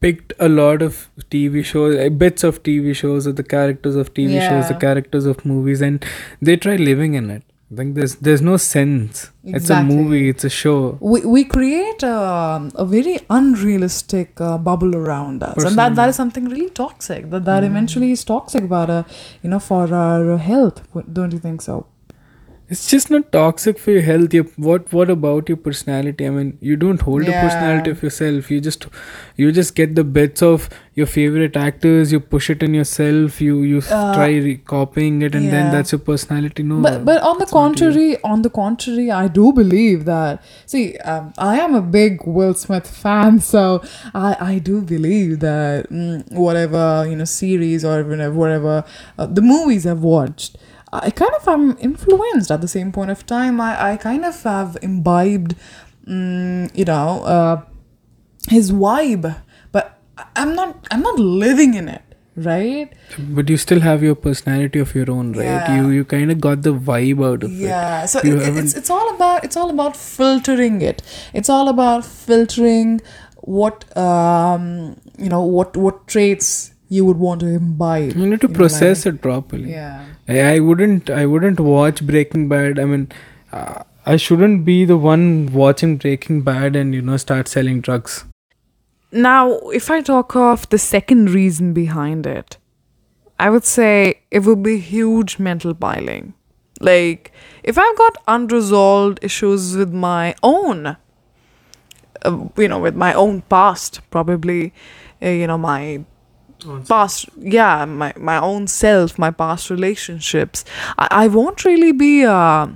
picked 0.00 0.32
a 0.38 0.48
lot 0.48 0.82
of 0.82 1.08
TV 1.30 1.64
shows, 1.64 1.96
uh, 1.96 2.08
bits 2.08 2.44
of 2.44 2.62
TV 2.62 2.94
shows, 2.94 3.26
or 3.26 3.32
the 3.32 3.42
characters 3.42 3.96
of 3.96 4.14
TV 4.14 4.40
shows, 4.48 4.68
the 4.68 4.74
characters 4.74 5.26
of 5.26 5.44
movies, 5.44 5.80
and 5.80 6.04
they 6.40 6.56
try 6.56 6.76
living 6.76 7.14
in 7.14 7.30
it. 7.30 7.42
I 7.70 7.76
think 7.76 7.96
there's 7.96 8.14
there's 8.16 8.40
no 8.40 8.56
sense. 8.56 9.30
It's 9.44 9.68
a 9.68 9.82
movie. 9.82 10.30
It's 10.30 10.44
a 10.44 10.48
show. 10.48 10.96
we, 11.00 11.20
we 11.26 11.44
create 11.44 12.02
a, 12.02 12.70
a 12.74 12.84
very 12.86 13.18
unrealistic 13.28 14.40
uh, 14.40 14.56
bubble 14.56 14.96
around 14.96 15.42
us 15.42 15.56
and 15.56 15.66
that, 15.66 15.74
that 15.76 15.88
Personally. 15.88 16.08
is 16.08 16.16
something 16.16 16.44
really 16.48 16.70
toxic 16.70 17.28
that 17.30 17.44
that 17.44 17.64
eventually 17.64 18.10
is 18.12 18.24
toxic 18.24 18.64
about 18.64 18.88
uh, 18.88 19.02
you 19.42 19.50
know 19.50 19.58
for 19.58 19.94
our 19.94 20.38
health 20.38 20.82
don't 21.12 21.32
you 21.32 21.38
think 21.38 21.60
so 21.60 21.86
It's 22.70 22.86
just 22.90 23.10
not 23.10 23.32
toxic 23.32 23.78
for 23.78 23.92
your 23.92 24.02
health. 24.02 24.34
You, 24.34 24.42
what 24.56 24.92
what 24.92 25.08
about 25.10 25.48
your 25.48 25.56
personality? 25.56 26.26
I 26.26 26.30
mean, 26.30 26.58
you 26.60 26.76
don't 26.76 27.00
hold 27.00 27.26
a 27.26 27.32
personality 27.32 27.90
of 27.92 28.02
yourself. 28.02 28.50
You 28.50 28.60
just 28.60 28.86
you 29.36 29.52
just 29.52 29.74
get 29.74 29.94
the 29.94 30.04
bits 30.04 30.42
of 30.42 30.68
your 30.94 31.06
favorite 31.06 31.56
actors. 31.56 32.12
You 32.12 32.20
push 32.20 32.50
it 32.50 32.62
in 32.62 32.74
yourself. 32.74 33.40
You 33.40 33.62
you 33.62 33.80
Uh, 34.00 34.12
try 34.18 34.28
re- 34.48 34.56
copying 34.74 35.22
it, 35.22 35.34
and 35.40 35.50
then 35.56 35.70
that's 35.76 35.92
your 35.96 36.00
personality. 36.10 36.62
No, 36.72 36.82
but 36.88 37.06
but 37.06 37.22
on 37.30 37.38
the 37.38 37.44
it's 37.48 37.54
not 37.54 37.58
you. 37.58 37.64
contrary 37.68 38.08
on 38.34 38.42
the 38.42 38.50
contrary 38.50 39.10
i 39.10 39.26
do 39.28 39.52
believe 39.58 40.04
that 40.08 40.42
see 40.72 40.84
um, 41.12 41.32
i 41.38 41.58
am 41.66 41.74
a 41.74 41.80
big 41.96 42.22
will 42.38 42.54
smith 42.62 42.88
fan 43.02 43.40
so 43.52 43.62
i 44.14 44.36
i 44.52 44.58
do 44.58 44.80
believe 44.94 45.38
that 45.40 45.88
mm, 45.90 46.20
whatever 46.46 46.84
you 47.08 47.16
know 47.16 47.24
series 47.24 47.84
or 47.92 47.96
whatever 48.04 48.34
whatever 48.44 48.74
uh, 49.18 49.26
the 49.26 49.40
movies 49.52 49.86
i've 49.86 50.02
watched 50.14 50.58
i 50.92 51.10
kind 51.10 51.30
of 51.40 51.46
am 51.48 51.76
influenced 51.80 52.50
at 52.50 52.60
the 52.60 52.68
same 52.68 52.90
point 52.92 53.10
of 53.10 53.24
time 53.26 53.60
i 53.60 53.92
i 53.92 53.96
kind 53.96 54.24
of 54.24 54.42
have 54.42 54.76
imbibed 54.82 55.54
mm, 56.06 56.70
you 56.76 56.84
know 56.84 57.22
uh, 57.24 57.62
his 58.48 58.72
vibe 58.72 59.36
but 59.72 59.98
i'm 60.36 60.54
not 60.54 60.86
i'm 60.90 61.02
not 61.02 61.18
living 61.18 61.74
in 61.74 61.88
it 61.88 62.02
right 62.36 62.92
but 63.18 63.48
you 63.50 63.56
still 63.56 63.80
have 63.80 64.02
your 64.02 64.14
personality 64.14 64.78
of 64.78 64.94
your 64.94 65.10
own, 65.10 65.32
right? 65.32 65.44
Yeah. 65.44 65.76
You 65.82 65.88
you 65.90 66.04
kind 66.04 66.30
of 66.30 66.40
got 66.40 66.62
the 66.62 66.72
vibe 66.72 67.24
out 67.28 67.42
of 67.42 67.50
it. 67.50 67.54
yeah 67.54 68.06
so 68.06 68.20
it, 68.20 68.56
it's, 68.56 68.74
it's 68.74 68.90
all 68.90 69.12
about 69.14 69.42
it's 69.44 69.56
all 69.56 69.70
about 69.70 69.96
filtering 69.96 70.80
it 70.80 71.02
it's 71.34 71.50
all 71.50 71.68
about 71.68 72.04
filtering 72.04 73.00
what 73.42 73.84
um 73.96 74.96
you 75.18 75.28
know 75.28 75.42
what 75.42 75.76
what 75.76 76.06
traits 76.06 76.72
you 76.88 77.04
would 77.04 77.18
want 77.18 77.40
to 77.40 77.46
imbibe 77.46 78.16
You 78.16 78.26
need 78.26 78.40
to 78.42 78.46
in 78.46 78.52
your 78.52 78.58
process 78.58 79.04
life. 79.06 79.14
it 79.14 79.20
properly. 79.22 79.70
yeah 79.72 80.04
I, 80.28 80.40
I 80.54 80.58
wouldn't 80.60 81.10
I 81.10 81.26
wouldn't 81.26 81.60
watch 81.60 82.06
Breaking 82.06 82.48
Bad. 82.48 82.78
I 82.78 82.84
mean, 82.84 83.10
uh, 83.52 83.82
I 84.06 84.16
shouldn't 84.16 84.64
be 84.64 84.84
the 84.84 84.96
one 84.96 85.22
watching 85.52 85.96
Breaking 85.98 86.42
Bad 86.42 86.76
and 86.76 86.94
you 86.94 87.02
know 87.02 87.16
start 87.26 87.48
selling 87.56 87.80
drugs. 87.90 88.24
now 89.26 89.42
if 89.76 89.86
i 89.92 89.96
talk 90.06 90.34
of 90.46 90.64
the 90.72 90.78
second 90.84 91.30
reason 91.34 91.68
behind 91.76 92.26
it 92.32 92.56
i 93.44 93.46
would 93.52 93.64
say 93.68 93.92
it 94.38 94.42
would 94.48 94.62
be 94.66 94.74
huge 94.88 95.36
mental 95.46 95.72
piling 95.84 96.26
like 96.88 97.30
if 97.72 97.78
i've 97.84 97.96
got 98.00 98.18
unresolved 98.34 99.22
issues 99.30 99.70
with 99.82 99.94
my 100.02 100.24
own 100.50 100.82
uh, 100.90 102.36
you 102.64 102.68
know 102.74 102.78
with 102.86 102.94
my 103.06 103.12
own 103.24 103.40
past 103.56 104.00
probably 104.18 104.60
uh, 105.22 105.32
you 105.40 105.46
know 105.52 105.58
my 105.64 105.82
past 106.88 107.28
yeah 107.38 107.84
my 107.84 108.12
my 108.16 108.38
own 108.38 108.66
self 108.66 109.18
my 109.18 109.30
past 109.30 109.70
relationships 109.70 110.64
i, 110.98 111.08
I 111.10 111.28
won't 111.28 111.64
really 111.64 111.92
be 111.92 112.24
uh, 112.24 112.66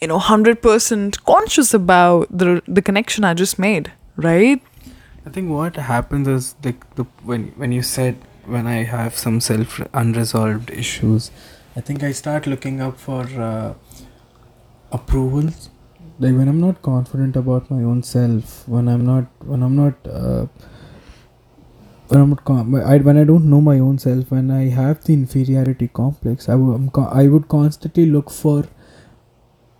you 0.00 0.08
know 0.08 0.18
100% 0.18 1.24
conscious 1.24 1.74
about 1.74 2.26
the 2.30 2.62
the 2.66 2.82
connection 2.82 3.24
i 3.24 3.34
just 3.34 3.58
made 3.58 3.92
right 4.16 4.62
I 5.26 5.30
think 5.30 5.50
what 5.50 5.76
happens 5.76 6.28
is 6.28 6.54
like 6.64 6.94
the 6.94 7.04
when 7.24 7.48
when 7.56 7.72
you 7.72 7.82
said 7.82 8.16
when 8.46 8.66
I 8.66 8.84
have 8.84 9.16
some 9.16 9.40
self 9.40 9.80
unresolved 9.92 10.70
issues, 10.70 11.30
I 11.76 11.80
think 11.82 12.02
I 12.02 12.12
start 12.12 12.46
looking 12.46 12.80
up 12.80 12.98
for 12.98 13.22
uh, 13.48 13.74
approvals. 14.90 15.68
Like 16.18 16.34
when 16.36 16.48
I'm 16.48 16.60
not 16.60 16.80
confident 16.82 17.36
about 17.36 17.70
my 17.70 17.82
own 17.82 18.02
self, 18.02 18.66
when 18.66 18.88
I'm 18.88 19.04
not 19.04 19.26
when 19.44 19.62
I'm 19.62 19.76
not 19.76 19.94
uh, 20.06 20.46
when 22.10 22.20
I'm 22.20 22.30
not 22.30 22.44
com- 22.44 22.74
I, 22.74 22.96
when 22.98 23.16
I 23.16 23.24
don't 23.24 23.48
know 23.50 23.60
my 23.60 23.78
own 23.78 23.98
self, 23.98 24.30
when 24.30 24.50
I 24.50 24.68
have 24.68 25.02
the 25.04 25.14
inferiority 25.14 25.88
complex, 25.88 26.48
I 26.48 26.54
would 26.54 26.92
co- 26.92 27.08
I 27.22 27.26
would 27.28 27.48
constantly 27.48 28.06
look 28.06 28.30
for 28.30 28.64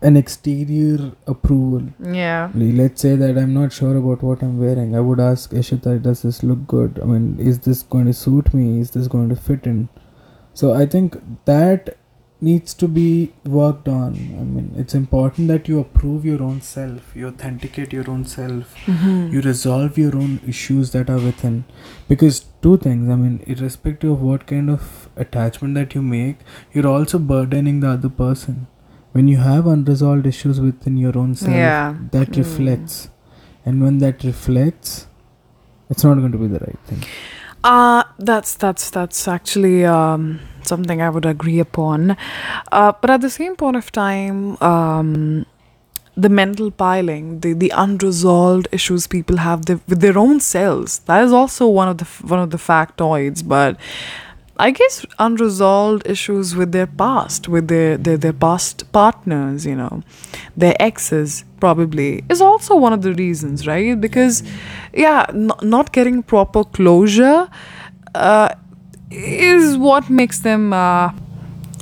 an 0.09 0.17
exterior 0.17 1.13
approval. 1.27 1.83
yeah 2.19 2.51
Like, 2.55 2.75
Let's 2.77 3.03
say 3.03 3.17
that 3.17 3.37
I'm 3.37 3.53
not 3.53 3.73
sure 3.79 3.97
about 3.97 4.23
what 4.23 4.43
I'm 4.43 4.59
wearing. 4.59 4.95
I 4.97 5.01
would 5.01 5.21
ask 5.21 5.51
Ishita, 5.63 6.01
does 6.03 6.23
this 6.23 6.43
look 6.43 6.67
good? 6.67 6.99
I 7.03 7.05
mean, 7.05 7.27
is 7.39 7.59
this 7.67 7.83
going 7.83 8.07
to 8.07 8.15
suit 8.15 8.55
me? 8.55 8.81
Is 8.81 8.93
this 8.93 9.09
going 9.09 9.29
to 9.29 9.37
fit 9.37 9.67
in? 9.67 9.89
So 10.55 10.73
I 10.73 10.87
think 10.87 11.19
that 11.45 11.97
needs 12.43 12.73
to 12.75 12.89
be 12.89 13.33
worked 13.45 13.87
on. 13.89 14.15
I 14.41 14.45
mean, 14.45 14.73
it's 14.77 14.95
important 14.95 15.49
that 15.49 15.69
you 15.69 15.79
approve 15.81 16.25
your 16.25 16.43
own 16.43 16.61
self, 16.63 17.15
you 17.15 17.27
authenticate 17.29 17.93
your 17.93 18.09
own 18.11 18.25
self, 18.25 18.75
Mm-hmm. 18.87 19.29
you 19.35 19.41
resolve 19.43 19.99
your 19.99 20.17
own 20.17 20.41
issues 20.47 20.93
that 20.93 21.11
are 21.11 21.19
within. 21.19 21.65
Because 22.09 22.47
two 22.63 22.77
things, 22.79 23.11
I 23.11 23.17
mean, 23.17 23.43
irrespective 23.47 24.11
of 24.13 24.23
what 24.23 24.47
kind 24.47 24.71
of 24.71 25.09
attachment 25.17 25.75
that 25.75 25.95
you 25.95 26.03
make, 26.03 26.37
you're 26.73 26.87
also 26.87 27.19
burdening 27.19 27.81
the 27.81 27.91
other 27.91 28.09
person. 28.09 28.67
When 29.13 29.29
you 29.29 29.39
have 29.39 29.67
unresolved 29.67 30.27
issues 30.27 30.61
within 30.61 30.97
your 30.97 31.17
own 31.19 31.35
self, 31.35 31.55
Yeah. 31.57 31.95
that 32.13 32.31
Mm. 32.31 32.37
reflects. 32.39 33.09
And 33.67 33.83
when 33.83 33.99
that 33.99 34.25
reflects, 34.25 35.07
it's 35.91 36.05
not 36.05 36.15
going 36.15 36.33
to 36.33 36.39
be 36.39 36.47
the 36.47 36.61
right 36.61 36.79
thing. 36.87 37.03
Uh 37.63 38.05
that's 38.19 38.55
that's 38.55 38.89
that's 38.89 39.29
actually 39.29 39.85
um, 39.85 40.41
something 40.67 41.01
I 41.03 41.11
would 41.11 41.27
agree 41.27 41.59
upon. 41.59 42.17
Uh, 42.73 42.93
but 43.01 43.11
at 43.11 43.21
the 43.21 43.31
same 43.31 43.57
point 43.57 43.77
of 43.77 43.91
time, 43.93 44.61
um, 44.63 45.47
the 46.17 46.29
mental 46.29 46.71
piling, 46.71 47.41
the 47.41 47.53
the 47.53 47.73
unresolved 47.75 48.69
issues 48.73 49.07
people 49.07 49.39
have 49.39 49.67
the, 49.67 49.81
with 49.89 50.01
their 50.01 50.19
own 50.19 50.41
selves, 50.41 50.99
that 51.01 51.25
is 51.25 51.33
also 51.33 51.67
one 51.67 51.89
of 51.89 51.99
the 51.99 52.05
one 52.27 52.41
of 52.41 52.51
the 52.51 52.59
factoids. 52.59 53.47
But 53.47 53.77
I 54.59 54.73
guess 54.73 55.07
unresolved 55.19 56.07
issues 56.07 56.55
with 56.55 56.73
their 56.73 56.87
past, 56.87 57.49
with 57.49 57.69
their, 57.69 57.97
their 57.97 58.19
their 58.19 58.35
past 58.35 58.91
partners, 58.93 59.65
you 59.65 59.75
know, 59.75 60.03
their 60.57 60.75
exes 60.81 61.45
probably 61.61 62.25
is 62.29 62.43
also 62.43 62.77
one 62.77 62.93
of 62.93 63.01
the 63.01 63.15
reasons, 63.15 63.67
right? 63.67 63.99
Because 63.99 64.43
yeah, 64.93 65.25
n- 65.31 65.53
not 65.63 65.93
getting 65.93 66.23
proper 66.23 66.65
closure 66.65 67.49
uh, 68.15 68.55
is 69.11 69.77
what 69.77 70.09
makes 70.09 70.41
them 70.41 70.73
uh, 70.73 71.13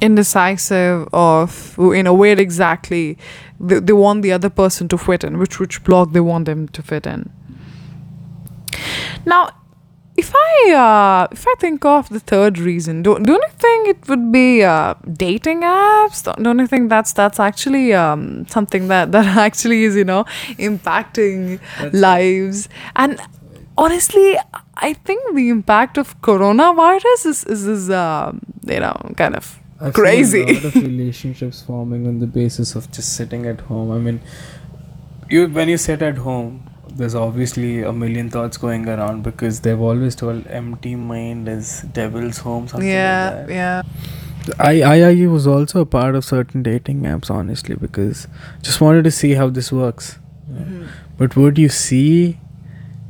indecisive 0.00 1.08
of 1.12 1.74
you 1.78 2.02
know 2.02 2.14
where 2.14 2.38
exactly 2.38 3.18
they, 3.60 3.80
they 3.80 3.92
want 3.92 4.22
the 4.22 4.32
other 4.32 4.50
person 4.50 4.88
to 4.88 4.98
fit 4.98 5.24
in, 5.24 5.38
which 5.38 5.58
which 5.60 5.82
block 5.84 6.12
they 6.12 6.20
want 6.20 6.46
them 6.46 6.68
to 6.68 6.82
fit 6.82 7.06
in. 7.06 7.30
Now, 9.26 9.50
if 10.16 10.32
I 10.34 10.72
uh, 10.72 11.28
if 11.30 11.46
I 11.46 11.54
think 11.58 11.84
of 11.84 12.08
the 12.08 12.20
third 12.20 12.58
reason, 12.58 13.02
don't 13.02 13.24
don't 13.24 13.42
you 13.42 13.54
think 13.58 13.88
it 13.88 14.08
would 14.08 14.32
be 14.32 14.62
uh, 14.62 14.94
dating 15.12 15.60
apps? 15.62 16.22
Don't, 16.22 16.42
don't 16.42 16.58
you 16.58 16.66
think 16.66 16.88
that's 16.88 17.12
that's 17.12 17.38
actually 17.38 17.92
um, 17.94 18.46
something 18.48 18.88
that 18.88 19.12
that 19.12 19.26
actually 19.46 19.84
is 19.84 19.94
you 19.96 20.04
know 20.04 20.24
impacting 20.58 21.60
That's- 21.78 21.94
lives 21.94 22.68
and 22.96 23.20
honestly 23.76 24.36
I 24.80 24.92
think 24.92 25.34
the 25.34 25.48
impact 25.48 25.98
of 25.98 26.20
coronavirus 26.22 27.26
is 27.26 27.44
is, 27.44 27.66
is 27.66 27.90
um, 27.90 28.40
you 28.66 28.80
know 28.80 28.96
kind 29.16 29.36
of 29.36 29.58
I've 29.80 29.94
Crazy. 29.94 30.42
A 30.42 30.52
lot 30.54 30.64
of 30.64 30.74
relationships 30.90 31.62
forming 31.62 32.06
on 32.06 32.18
the 32.18 32.26
basis 32.26 32.74
of 32.74 32.90
just 32.90 33.14
sitting 33.16 33.46
at 33.46 33.60
home. 33.62 33.92
I 33.92 33.98
mean, 33.98 34.20
you 35.30 35.48
when 35.48 35.68
you 35.68 35.76
sit 35.76 36.02
at 36.02 36.18
home, 36.18 36.68
there's 36.94 37.14
obviously 37.14 37.82
a 37.82 37.92
million 37.92 38.30
thoughts 38.30 38.56
going 38.56 38.88
around 38.88 39.22
because 39.22 39.60
they've 39.60 39.80
always 39.80 40.16
told 40.16 40.46
empty 40.48 40.94
mind 40.96 41.48
is 41.48 41.82
devil's 41.92 42.38
home. 42.38 42.66
Something 42.68 42.88
yeah 42.88 43.34
like 43.36 43.46
that. 43.46 43.54
yeah 43.54 43.82
I 44.58 44.74
IIU 44.76 45.30
was 45.30 45.46
also 45.46 45.80
a 45.82 45.86
part 45.86 46.14
of 46.14 46.24
certain 46.24 46.62
dating 46.62 47.02
apps, 47.02 47.30
honestly, 47.30 47.76
because 47.76 48.26
just 48.62 48.80
wanted 48.80 49.04
to 49.04 49.10
see 49.10 49.34
how 49.34 49.48
this 49.50 49.70
works. 49.70 50.18
Mhm. 50.50 50.86
But 51.18 51.36
what 51.36 51.58
you 51.58 51.68
see 51.68 52.38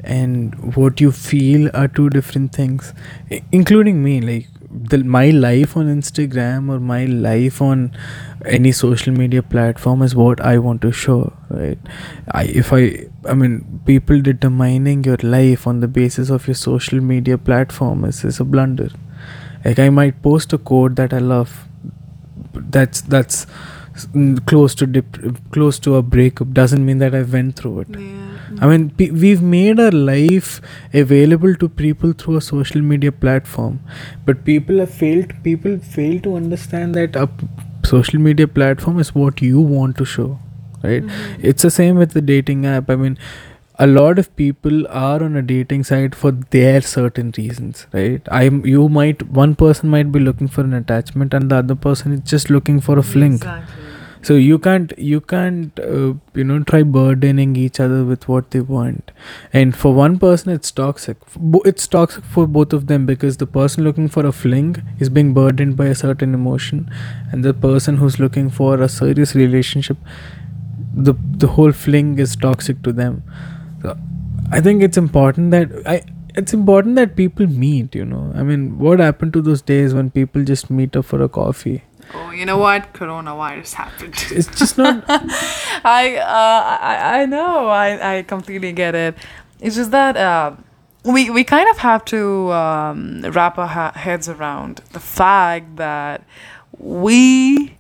and 0.09 0.75
what 0.77 1.01
you 1.01 1.13
feel 1.13 1.71
are 1.75 1.89
two 1.89 2.11
different 2.11 2.53
things, 2.55 2.93
I- 3.31 3.43
including 3.53 4.03
me. 4.05 4.21
Like 4.21 4.49
the, 4.71 4.99
my 5.05 5.31
life 5.31 5.77
on 5.77 5.87
Instagram 5.95 6.71
or 6.71 6.79
my 6.81 7.05
life 7.07 7.61
on 7.63 7.93
any 8.47 8.73
social 8.73 9.13
media 9.13 9.43
platform 9.43 10.03
is 10.03 10.15
what 10.15 10.41
I 10.41 10.59
want 10.59 10.83
to 10.83 10.93
show, 10.93 11.33
right? 11.51 11.79
I 12.33 12.45
if 12.45 12.73
I 12.73 13.07
I 13.27 13.35
mean 13.35 13.81
people 13.87 14.21
determining 14.23 15.05
your 15.05 15.19
life 15.23 15.67
on 15.67 15.81
the 15.81 15.89
basis 15.89 16.31
of 16.31 16.47
your 16.49 16.55
social 16.55 17.01
media 17.01 17.39
platform 17.39 18.05
is, 18.05 18.25
is 18.25 18.41
a 18.41 18.45
blunder. 18.45 18.91
Like 19.65 19.79
I 19.79 19.91
might 19.91 20.23
post 20.23 20.53
a 20.53 20.59
quote 20.59 20.95
that 20.97 21.13
I 21.13 21.19
love, 21.19 21.67
that's 22.55 23.01
that's 23.03 23.47
mm, 24.15 24.45
close 24.47 24.75
to 24.77 24.87
dip, 24.87 25.17
close 25.53 25.79
to 25.81 25.97
a 25.97 26.03
breakup 26.03 26.53
doesn't 26.53 26.85
mean 26.85 26.99
that 26.99 27.15
I 27.15 27.23
went 27.23 27.57
through 27.57 27.81
it. 27.81 27.89
yeah 27.99 28.28
I 28.61 28.67
mean, 28.67 28.91
pe- 28.91 29.11
we've 29.11 29.43
made 29.43 29.81
our 29.81 29.91
life 29.91 30.61
available 30.93 31.55
to 31.57 31.69
people 31.69 32.13
through 32.13 32.37
a 32.37 32.41
social 32.41 32.81
media 32.83 33.13
platform, 33.13 33.81
but 34.27 34.45
people 34.45 34.79
have 34.79 34.91
failed. 34.91 35.35
People 35.43 35.79
fail 35.97 36.21
to 36.29 36.37
understand 36.37 36.95
that 36.95 37.17
a 37.17 37.27
p- 37.27 37.49
social 37.85 38.19
media 38.29 38.49
platform 38.49 38.99
is 38.99 39.15
what 39.15 39.43
you 39.43 39.61
want 39.61 39.97
to 39.99 40.05
show, 40.15 40.29
right? 40.83 41.05
Mhm. 41.05 41.39
It's 41.53 41.63
the 41.69 41.71
same 41.81 41.97
with 42.05 42.13
the 42.21 42.25
dating 42.33 42.67
app. 42.67 42.91
I 42.91 42.97
mean, 43.05 43.19
a 43.79 43.87
lot 43.87 44.19
of 44.19 44.29
people 44.43 44.87
are 45.01 45.23
on 45.25 45.37
a 45.37 45.43
dating 45.51 45.85
site 45.91 46.15
for 46.23 46.31
their 46.57 46.81
certain 46.93 47.33
reasons, 47.39 47.87
right? 47.99 48.33
I'm. 48.41 48.57
You 48.75 48.89
might 48.97 49.23
one 49.43 49.55
person 49.65 49.93
might 49.97 50.11
be 50.17 50.23
looking 50.29 50.49
for 50.57 50.65
an 50.71 50.75
attachment, 50.83 51.37
and 51.41 51.51
the 51.55 51.61
other 51.65 51.77
person 51.89 52.17
is 52.19 52.25
just 52.37 52.51
looking 52.57 52.81
for 52.89 52.99
a 52.99 53.05
fling 53.13 53.37
exactly. 53.43 53.85
So 54.23 54.35
you 54.35 54.59
can't 54.59 54.93
you 54.99 55.21
can't 55.21 55.79
uh, 55.81 56.15
you 56.35 56.45
know 56.45 56.63
try 56.65 56.83
burdening 56.83 57.55
each 57.57 57.81
other 57.81 58.05
with 58.05 58.27
what 58.29 58.51
they 58.51 58.61
want. 58.61 59.11
And 59.53 59.77
for 59.77 59.95
one 59.95 60.19
person 60.19 60.53
it's 60.53 60.71
toxic. 60.71 61.17
It's 61.65 61.87
toxic 61.87 62.25
for 62.25 62.47
both 62.47 62.73
of 62.73 62.87
them 62.89 63.07
because 63.07 63.37
the 63.37 63.47
person 63.47 63.85
looking 63.85 64.09
for 64.09 64.27
a 64.27 64.33
fling 64.33 64.77
is 64.99 65.09
being 65.09 65.35
burdened 65.35 65.77
by 65.77 65.87
a 65.87 65.95
certain 65.95 66.35
emotion 66.35 66.91
and 67.33 67.45
the 67.45 67.55
person 67.55 67.97
who's 67.99 68.19
looking 68.19 68.51
for 68.51 68.81
a 68.83 68.89
serious 68.89 69.35
relationship 69.35 69.97
the 70.95 71.15
the 71.45 71.47
whole 71.49 71.73
fling 71.73 72.19
is 72.19 72.37
toxic 72.37 72.83
to 72.83 72.93
them. 72.93 73.23
So 73.83 73.97
i 74.51 74.61
think 74.61 74.83
it's 74.83 74.97
important 75.01 75.51
that 75.53 75.73
i 75.87 76.01
it's 76.41 76.55
important 76.55 76.97
that 76.97 77.17
people 77.17 77.47
meet 77.47 77.95
you 77.95 78.05
know. 78.05 78.33
I 78.35 78.43
mean 78.43 78.79
what 78.79 79.01
happened 79.01 79.33
to 79.35 79.43
those 79.43 79.63
days 79.63 79.95
when 79.95 80.11
people 80.11 80.45
just 80.45 80.71
meet 80.71 80.97
up 80.97 81.05
for 81.05 81.23
a 81.23 81.29
coffee 81.29 81.83
Oh, 82.15 82.31
you 82.31 82.47
know 82.47 82.59
what? 82.59 82.93
Coronavirus 82.95 83.75
happened. 83.75 84.15
it's 84.31 84.49
just 84.59 84.79
not 84.79 85.05
I, 85.09 86.17
uh, 86.17 86.79
I 86.81 87.23
I 87.23 87.27
know. 87.27 87.69
I, 87.69 88.19
I 88.19 88.23
completely 88.23 88.73
get 88.73 88.95
it. 88.95 89.15
It's 89.61 89.77
just 89.77 89.91
that 89.91 90.17
uh, 90.17 90.57
we 91.05 91.31
we 91.31 91.45
kind 91.45 91.69
of 91.69 91.79
have 91.79 92.05
to 92.07 92.53
um, 92.53 93.23
wrap 93.23 93.59
our 93.59 93.67
ha- 93.67 93.93
heads 93.95 94.29
around 94.29 94.81
the 94.93 95.01
fact 95.01 95.77
that 95.77 96.25
we 96.79 97.77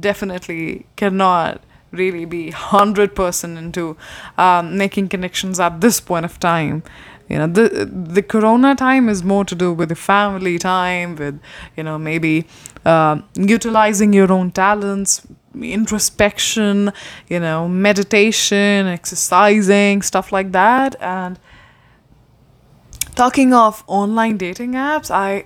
definitely 0.00 0.86
cannot 0.96 1.62
really 1.90 2.24
be 2.26 2.50
100% 2.50 3.56
into 3.56 3.96
um, 4.36 4.76
making 4.76 5.08
connections 5.08 5.58
at 5.58 5.80
this 5.80 6.00
point 6.00 6.24
of 6.24 6.38
time 6.38 6.82
you 7.28 7.38
know 7.38 7.46
the 7.46 7.88
the 8.14 8.22
corona 8.22 8.74
time 8.74 9.08
is 9.08 9.22
more 9.22 9.44
to 9.44 9.54
do 9.54 9.72
with 9.72 9.88
the 9.90 9.94
family 9.94 10.58
time 10.58 11.16
with 11.16 11.40
you 11.76 11.82
know 11.82 11.98
maybe 11.98 12.46
uh, 12.84 13.20
utilizing 13.34 14.12
your 14.12 14.30
own 14.32 14.50
talents 14.50 15.26
introspection 15.60 16.92
you 17.28 17.40
know 17.40 17.68
meditation 17.68 18.86
exercising 18.86 20.02
stuff 20.02 20.30
like 20.32 20.52
that. 20.52 20.94
And 21.00 21.38
talking 23.14 23.52
of 23.52 23.82
online 23.86 24.36
dating 24.36 24.72
apps 24.74 25.10
i 25.10 25.44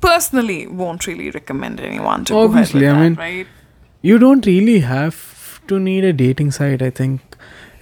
personally 0.00 0.66
won't 0.66 1.06
really 1.06 1.30
recommend 1.30 1.80
anyone 1.80 2.24
to 2.24 2.34
Obviously, 2.34 2.80
go 2.80 2.86
I 2.86 2.90
ahead 2.90 3.00
with 3.00 3.04
mean, 3.04 3.14
that, 3.14 3.20
right? 3.22 3.46
you 4.02 4.18
don't 4.18 4.44
really 4.46 4.80
have 4.80 5.60
to 5.68 5.78
need 5.78 6.04
a 6.04 6.12
dating 6.12 6.50
site 6.50 6.82
i 6.82 6.90
think 6.90 7.20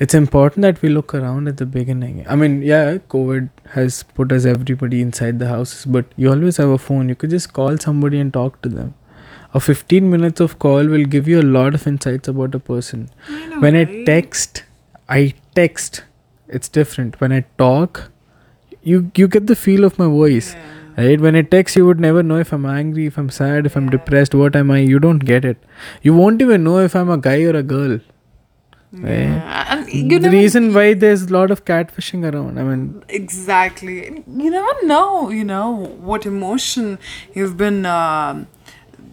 it's 0.00 0.14
important 0.14 0.62
that 0.62 0.80
we 0.82 0.88
look 0.88 1.14
around 1.14 1.48
at 1.48 1.56
the 1.58 1.66
beginning. 1.66 2.24
I 2.28 2.34
mean 2.36 2.62
yeah 2.62 2.98
covid 3.14 3.48
has 3.74 4.02
put 4.18 4.32
us 4.32 4.44
everybody 4.44 5.00
inside 5.00 5.38
the 5.38 5.48
houses 5.48 5.84
but 5.86 6.06
you 6.16 6.30
always 6.30 6.56
have 6.56 6.68
a 6.68 6.78
phone. 6.78 7.08
You 7.08 7.14
could 7.14 7.30
just 7.30 7.52
call 7.52 7.78
somebody 7.78 8.18
and 8.20 8.32
talk 8.32 8.60
to 8.62 8.68
them. 8.68 8.94
A 9.54 9.60
15 9.60 10.10
minutes 10.10 10.40
of 10.40 10.58
call 10.58 10.86
will 10.94 11.04
give 11.04 11.28
you 11.28 11.40
a 11.40 11.48
lot 11.56 11.74
of 11.74 11.86
insights 11.86 12.26
about 12.28 12.54
a 12.54 12.58
person. 12.58 13.08
I 13.28 13.46
know, 13.46 13.60
when 13.60 13.76
i 13.76 13.84
text 14.04 14.64
i 15.08 15.34
text. 15.54 16.02
It's 16.48 16.68
different. 16.68 17.20
When 17.20 17.32
i 17.32 17.44
talk 17.58 18.10
you 18.82 19.10
you 19.16 19.28
get 19.28 19.46
the 19.46 19.56
feel 19.56 19.84
of 19.84 19.98
my 19.98 20.06
voice 20.06 20.48
Yeah. 20.54 21.04
right? 21.04 21.20
When 21.26 21.36
i 21.36 21.42
text 21.54 21.76
you 21.76 21.86
would 21.86 22.00
never 22.06 22.22
know 22.32 22.40
if 22.46 22.52
i'm 22.56 22.66
angry 22.72 23.06
if 23.12 23.16
i'm 23.22 23.30
sad 23.38 23.66
if 23.70 23.76
i'm 23.76 23.88
depressed. 23.94 24.34
What 24.42 24.56
am 24.56 24.70
i? 24.70 24.80
You 24.94 24.98
don't 25.06 25.24
get 25.30 25.44
it. 25.52 25.56
You 26.02 26.14
won't 26.18 26.42
even 26.48 26.64
know 26.64 26.78
if 26.88 26.96
i'm 27.02 27.10
a 27.18 27.18
guy 27.28 27.38
or 27.52 27.56
a 27.60 27.62
girl 27.62 27.94
Yeah. 29.02 29.66
And 29.68 29.92
you 29.92 30.18
the 30.20 30.30
reason 30.30 30.72
why 30.72 30.94
there's 30.94 31.22
a 31.22 31.32
lot 31.32 31.50
of 31.50 31.64
catfishing 31.64 32.32
around 32.32 32.58
i 32.58 32.62
mean 32.62 33.02
Exactly. 33.08 34.22
You 34.26 34.50
never 34.50 34.86
know, 34.86 35.30
you 35.30 35.44
know, 35.44 35.86
what 36.10 36.26
emotion 36.26 36.98
you've 37.34 37.56
been 37.56 37.86
um, 37.86 38.46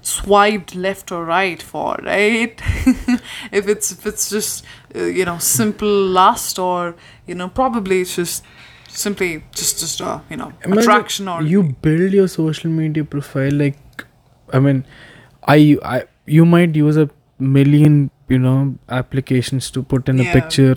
swiped 0.01 0.75
left 0.75 1.11
or 1.11 1.25
right 1.25 1.61
for, 1.61 1.95
right? 2.03 2.61
if 3.51 3.67
it's 3.67 3.91
if 3.91 4.05
it's 4.05 4.29
just 4.29 4.65
uh, 4.95 5.03
you 5.03 5.25
know 5.25 5.37
simple 5.37 5.87
lust 5.87 6.59
or 6.59 6.95
you 7.27 7.35
know 7.35 7.47
probably 7.49 8.01
it's 8.01 8.15
just 8.15 8.43
simply 8.87 9.43
just 9.53 9.79
just 9.79 10.01
a 10.01 10.21
you 10.29 10.37
know 10.37 10.51
Imagine 10.65 10.79
attraction 10.79 11.27
or 11.27 11.41
you 11.41 11.63
build 11.63 12.11
your 12.13 12.27
social 12.27 12.69
media 12.69 13.05
profile 13.05 13.53
like 13.53 13.77
i 14.51 14.59
mean 14.59 14.85
i 15.47 15.77
i 15.83 16.03
you 16.25 16.45
might 16.45 16.75
use 16.75 16.97
a 16.97 17.09
million 17.39 18.11
you 18.31 18.39
know 18.39 18.75
applications 18.89 19.69
to 19.71 19.83
put 19.83 20.09
in 20.09 20.19
a 20.21 20.25
picture. 20.33 20.75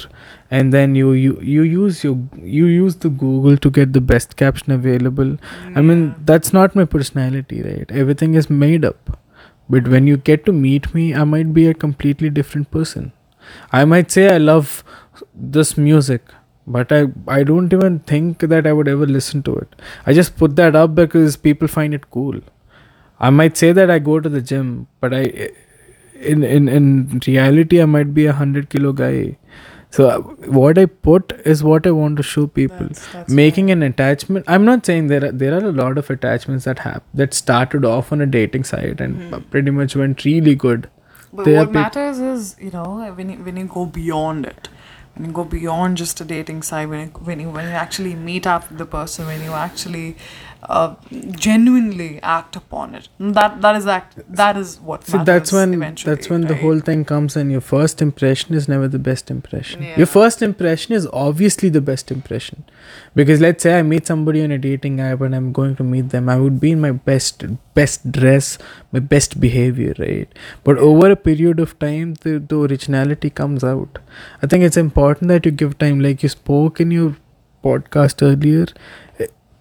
And 0.50 0.72
then 0.72 0.94
you 1.00 1.12
you 1.12 1.38
you 1.40 1.62
use 1.62 2.04
your 2.04 2.16
you 2.58 2.66
use 2.66 2.96
the 3.06 3.10
google 3.24 3.56
to 3.66 3.70
get 3.70 3.92
the 3.92 4.00
best 4.12 4.36
caption 4.36 4.72
available. 4.72 5.36
I 5.74 5.82
mean 5.82 6.14
that's 6.32 6.52
not 6.52 6.76
my 6.76 6.84
personality 6.84 7.62
right? 7.62 7.90
Everything 8.04 8.34
is 8.34 8.50
made 8.50 8.84
up. 8.84 9.18
But 9.68 9.88
when 9.88 10.06
you 10.06 10.16
get 10.16 10.46
to 10.46 10.52
meet 10.52 10.94
me 10.94 11.04
i 11.14 11.24
might 11.24 11.52
be 11.54 11.66
a 11.68 11.74
completely 11.74 12.30
different 12.30 12.70
person. 12.70 13.12
I 13.72 13.84
might 13.84 14.10
say 14.10 14.28
i 14.34 14.38
love 14.38 14.84
this 15.56 15.76
music 15.76 16.22
but 16.76 16.92
i 16.98 17.00
i 17.36 17.42
don't 17.50 17.72
even 17.78 17.98
think 18.12 18.40
that 18.54 18.66
i 18.66 18.72
would 18.72 18.88
ever 18.88 19.06
listen 19.06 19.42
to 19.48 19.56
it. 19.56 19.76
I 20.06 20.12
just 20.14 20.36
put 20.36 20.56
that 20.56 20.76
up 20.76 20.94
because 20.94 21.36
people 21.36 21.68
find 21.68 21.94
it 21.94 22.10
cool. 22.10 22.40
I 23.20 23.30
might 23.30 23.56
say 23.56 23.72
that 23.72 23.90
i 23.90 23.98
go 23.98 24.20
to 24.20 24.28
the 24.28 24.40
gym 24.52 24.70
but 25.00 25.14
i 25.14 25.50
in 26.20 26.42
in 26.42 26.68
in 26.68 27.20
reality 27.26 27.80
i 27.82 27.84
might 27.84 28.12
be 28.14 28.26
a 28.26 28.32
100 28.32 28.68
kilo 28.70 28.92
guy. 28.92 29.36
So 29.96 30.06
uh, 30.10 30.18
what 30.58 30.78
i 30.78 30.86
put 30.86 31.32
is 31.52 31.62
what 31.62 31.86
i 31.86 31.90
want 31.96 32.16
to 32.16 32.22
show 32.22 32.46
people. 32.46 32.78
That's- 32.86 33.06
that's 33.12 33.32
making 33.40 33.70
an 33.74 33.82
attachment 33.88 34.44
i'm 34.56 34.64
not 34.68 34.86
saying 34.90 35.06
there 35.12 35.24
are 35.28 35.32
there 35.42 35.52
are 35.58 35.64
a 35.68 35.72
lot 35.82 35.98
of 36.02 36.10
attachments 36.14 36.64
that 36.70 36.80
have 36.86 37.02
that 37.22 37.34
started 37.42 37.84
off 37.90 38.10
on 38.16 38.20
a 38.20 38.26
dating 38.38 38.64
site 38.70 39.00
and 39.06 39.20
Mhm. 39.26 39.44
pretty 39.56 39.70
much 39.80 39.96
went 40.02 40.24
really 40.30 40.54
good. 40.66 40.88
But 41.32 41.46
There 41.46 41.58
what 41.60 41.68
peop- 41.68 41.74
matters 41.82 42.18
is, 42.32 42.50
you 42.64 42.70
know, 42.72 42.88
when 43.20 43.30
you, 43.30 43.36
when 43.46 43.56
you 43.60 43.64
go 43.76 43.86
beyond 43.86 44.46
it, 44.50 44.68
you 45.18 45.26
go 45.26 45.44
beyond 45.44 45.96
just 45.96 46.20
a 46.20 46.24
dating 46.24 46.62
site, 46.62 46.88
when 46.88 47.00
you, 47.00 47.12
when 47.20 47.40
you 47.40 47.50
when 47.50 47.64
you 47.66 47.70
actually 47.72 48.14
meet 48.14 48.46
up 48.46 48.68
with 48.68 48.78
the 48.78 48.86
person, 48.86 49.26
when 49.26 49.42
you 49.42 49.52
actually 49.52 50.16
uh, 50.68 50.94
genuinely 51.32 52.20
act 52.22 52.56
upon 52.56 52.94
it, 52.94 53.08
that 53.18 53.60
that 53.60 53.76
is 53.76 53.86
act 53.86 54.18
that 54.28 54.56
is 54.56 54.80
what 54.80 55.04
so 55.04 55.22
that's 55.22 55.52
when 55.52 55.78
that's 56.04 56.28
when 56.30 56.42
the 56.42 56.56
whole 56.56 56.80
thing 56.80 57.04
comes 57.04 57.36
and 57.36 57.52
your 57.52 57.60
first 57.60 58.00
impression 58.00 58.54
is 58.54 58.68
never 58.68 58.88
the 58.88 58.98
best 58.98 59.30
impression. 59.30 59.82
Yeah. 59.82 59.96
your 59.98 60.06
first 60.06 60.42
impression 60.42 60.94
is 60.94 61.06
obviously 61.12 61.68
the 61.68 61.80
best 61.80 62.10
impression. 62.10 62.64
Because 63.14 63.40
let's 63.40 63.62
say 63.62 63.78
i 63.78 63.82
meet 63.82 64.06
somebody 64.06 64.42
on 64.42 64.50
a 64.50 64.58
dating 64.58 65.00
app 65.00 65.20
and 65.20 65.34
i'm 65.34 65.52
going 65.52 65.76
to 65.76 65.84
meet 65.84 66.10
them 66.10 66.28
i 66.28 66.36
would 66.36 66.58
be 66.60 66.72
in 66.72 66.80
my 66.80 66.90
best 66.92 67.44
best 67.74 68.10
dress 68.10 68.58
my 68.92 69.00
best 69.00 69.40
behavior 69.40 69.94
right? 69.98 70.28
But 70.64 70.78
over 70.78 71.10
a 71.10 71.16
period 71.16 71.60
of 71.60 71.78
time 71.78 72.14
the, 72.22 72.38
the 72.38 72.58
originality 72.58 73.30
comes 73.30 73.64
out. 73.64 73.98
I 74.42 74.46
think 74.46 74.64
it's 74.64 74.76
important 74.76 75.03
that 75.12 75.44
you 75.44 75.50
give 75.50 75.78
time. 75.78 76.00
Like 76.00 76.22
you 76.22 76.28
spoke 76.28 76.80
in 76.80 76.90
your 76.90 77.16
podcast 77.62 78.22
earlier. 78.22 78.66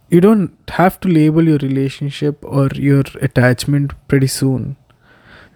You 0.09 0.21
don't 0.21 0.51
have 0.69 0.99
to 1.01 1.07
label 1.07 1.43
your 1.43 1.57
relationship 1.57 2.37
or 2.43 2.67
your 2.73 3.03
attachment 3.21 3.93
pretty 4.07 4.27
soon. 4.27 4.77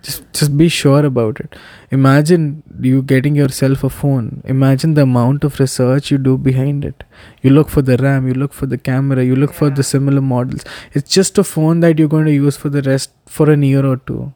Just 0.02 0.24
just 0.32 0.58
be 0.58 0.70
sure 0.70 1.06
about 1.06 1.40
it. 1.40 1.56
Imagine 1.92 2.64
you 2.80 3.02
getting 3.02 3.36
yourself 3.36 3.84
a 3.84 3.90
phone. 3.90 4.42
Imagine 4.46 4.94
the 4.94 5.02
amount 5.02 5.44
of 5.44 5.60
research 5.60 6.12
you 6.12 6.18
do 6.18 6.38
behind 6.38 6.86
it. 6.86 7.04
You 7.42 7.50
look 7.50 7.70
for 7.70 7.82
the 7.82 7.98
ram 7.98 8.28
you 8.28 8.34
look 8.34 8.54
for 8.54 8.68
the 8.68 8.78
camera 8.78 9.24
you 9.24 9.36
look 9.36 9.54
for 9.54 9.70
the 9.70 9.84
similar 9.84 10.22
models. 10.22 10.64
It's 10.94 11.12
just 11.12 11.38
a 11.38 11.44
phone 11.44 11.80
that 11.82 11.98
you're 11.98 12.08
going 12.08 12.26
to 12.26 12.32
use 12.32 12.58
for 12.58 12.70
the 12.70 12.82
rest 12.84 13.12
for 13.26 13.50
an 13.50 13.64
year 13.64 13.86
or 13.86 13.98
two 13.98 14.34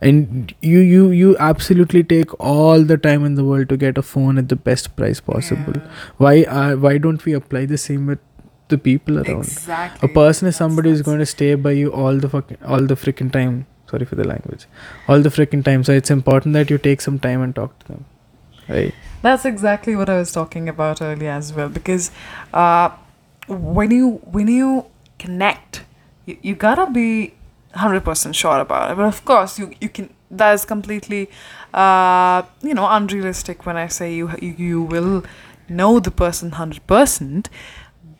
and 0.00 0.54
you 0.60 0.78
you 0.78 1.10
you 1.10 1.36
absolutely 1.38 2.02
take 2.04 2.38
all 2.38 2.82
the 2.82 2.96
time 2.96 3.24
in 3.24 3.34
the 3.34 3.44
world 3.44 3.68
to 3.70 3.76
get 3.76 3.96
a 3.96 4.02
phone 4.02 4.38
at 4.38 4.48
the 4.48 4.56
best 4.56 4.94
price 4.96 5.20
possible. 5.20 5.74
Yeah. 5.76 5.88
why 6.18 6.42
uh, 6.44 6.76
why 6.76 6.98
don't 6.98 7.24
we 7.24 7.32
apply 7.32 7.64
the 7.66 7.78
same 7.78 8.06
with 8.06 8.18
the 8.68 8.78
people 8.78 9.18
around? 9.18 9.44
Exactly. 9.44 10.10
a 10.10 10.12
person 10.12 10.48
is 10.48 10.56
somebody 10.56 10.90
who's 10.90 11.02
going 11.02 11.18
to 11.18 11.26
stay 11.26 11.54
by 11.54 11.70
you 11.70 11.92
all 11.92 12.16
the 12.16 12.28
fucking 12.28 12.58
all 12.64 12.82
the 12.82 12.94
freaking 12.94 13.32
time. 13.32 13.66
Sorry 13.90 14.04
for 14.04 14.16
the 14.16 14.24
language. 14.24 14.66
All 15.08 15.20
the 15.20 15.28
freaking 15.28 15.64
time. 15.64 15.84
So 15.84 15.92
it's 15.92 16.10
important 16.10 16.54
that 16.54 16.70
you 16.70 16.76
take 16.76 17.00
some 17.00 17.18
time 17.20 17.40
and 17.40 17.54
talk 17.54 17.78
to 17.78 17.88
them. 17.88 18.04
Right? 18.68 18.92
That's 19.22 19.44
exactly 19.44 19.94
what 19.94 20.10
I 20.10 20.18
was 20.18 20.32
talking 20.32 20.68
about 20.68 21.00
earlier 21.00 21.30
as 21.30 21.52
well. 21.52 21.68
Because 21.68 22.10
uh, 22.52 22.90
when 23.46 23.92
you 23.92 24.10
when 24.38 24.48
you 24.48 24.86
connect, 25.18 25.82
you, 26.26 26.36
you 26.42 26.54
gotta 26.54 26.90
be 26.90 27.34
hundred 27.76 28.04
percent 28.04 28.34
sure 28.34 28.58
about 28.60 28.90
it. 28.90 28.96
But 28.96 29.06
of 29.06 29.24
course, 29.24 29.58
you 29.58 29.72
you 29.80 29.88
can. 29.88 30.10
That 30.28 30.54
is 30.54 30.64
completely, 30.64 31.30
uh, 31.72 32.42
you 32.60 32.74
know, 32.74 32.88
unrealistic. 32.88 33.64
When 33.64 33.76
I 33.76 33.86
say 33.88 34.14
you 34.14 34.30
you, 34.40 34.54
you 34.58 34.82
will 34.82 35.24
know 35.68 36.00
the 36.00 36.10
person 36.10 36.52
hundred 36.52 36.86
percent, 36.86 37.48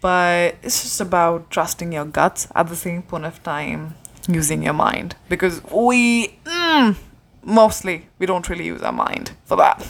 but 0.01 0.55
it's 0.63 0.83
just 0.83 1.01
about 1.01 1.51
trusting 1.51 1.93
your 1.93 2.05
guts 2.05 2.49
at 2.55 2.69
the 2.69 2.77
same 2.77 3.03
point 3.03 3.25
of 3.25 3.43
time 3.43 3.95
using 4.29 4.63
your 4.63 4.73
mind 4.73 5.15
because 5.29 5.63
we 5.73 6.29
mm, 6.45 6.97
mostly 7.47 8.09
we 8.19 8.27
don't 8.27 8.49
really 8.49 8.67
use 8.67 8.83
our 8.83 8.93
mind 8.93 9.31
for 9.45 9.57
that. 9.57 9.87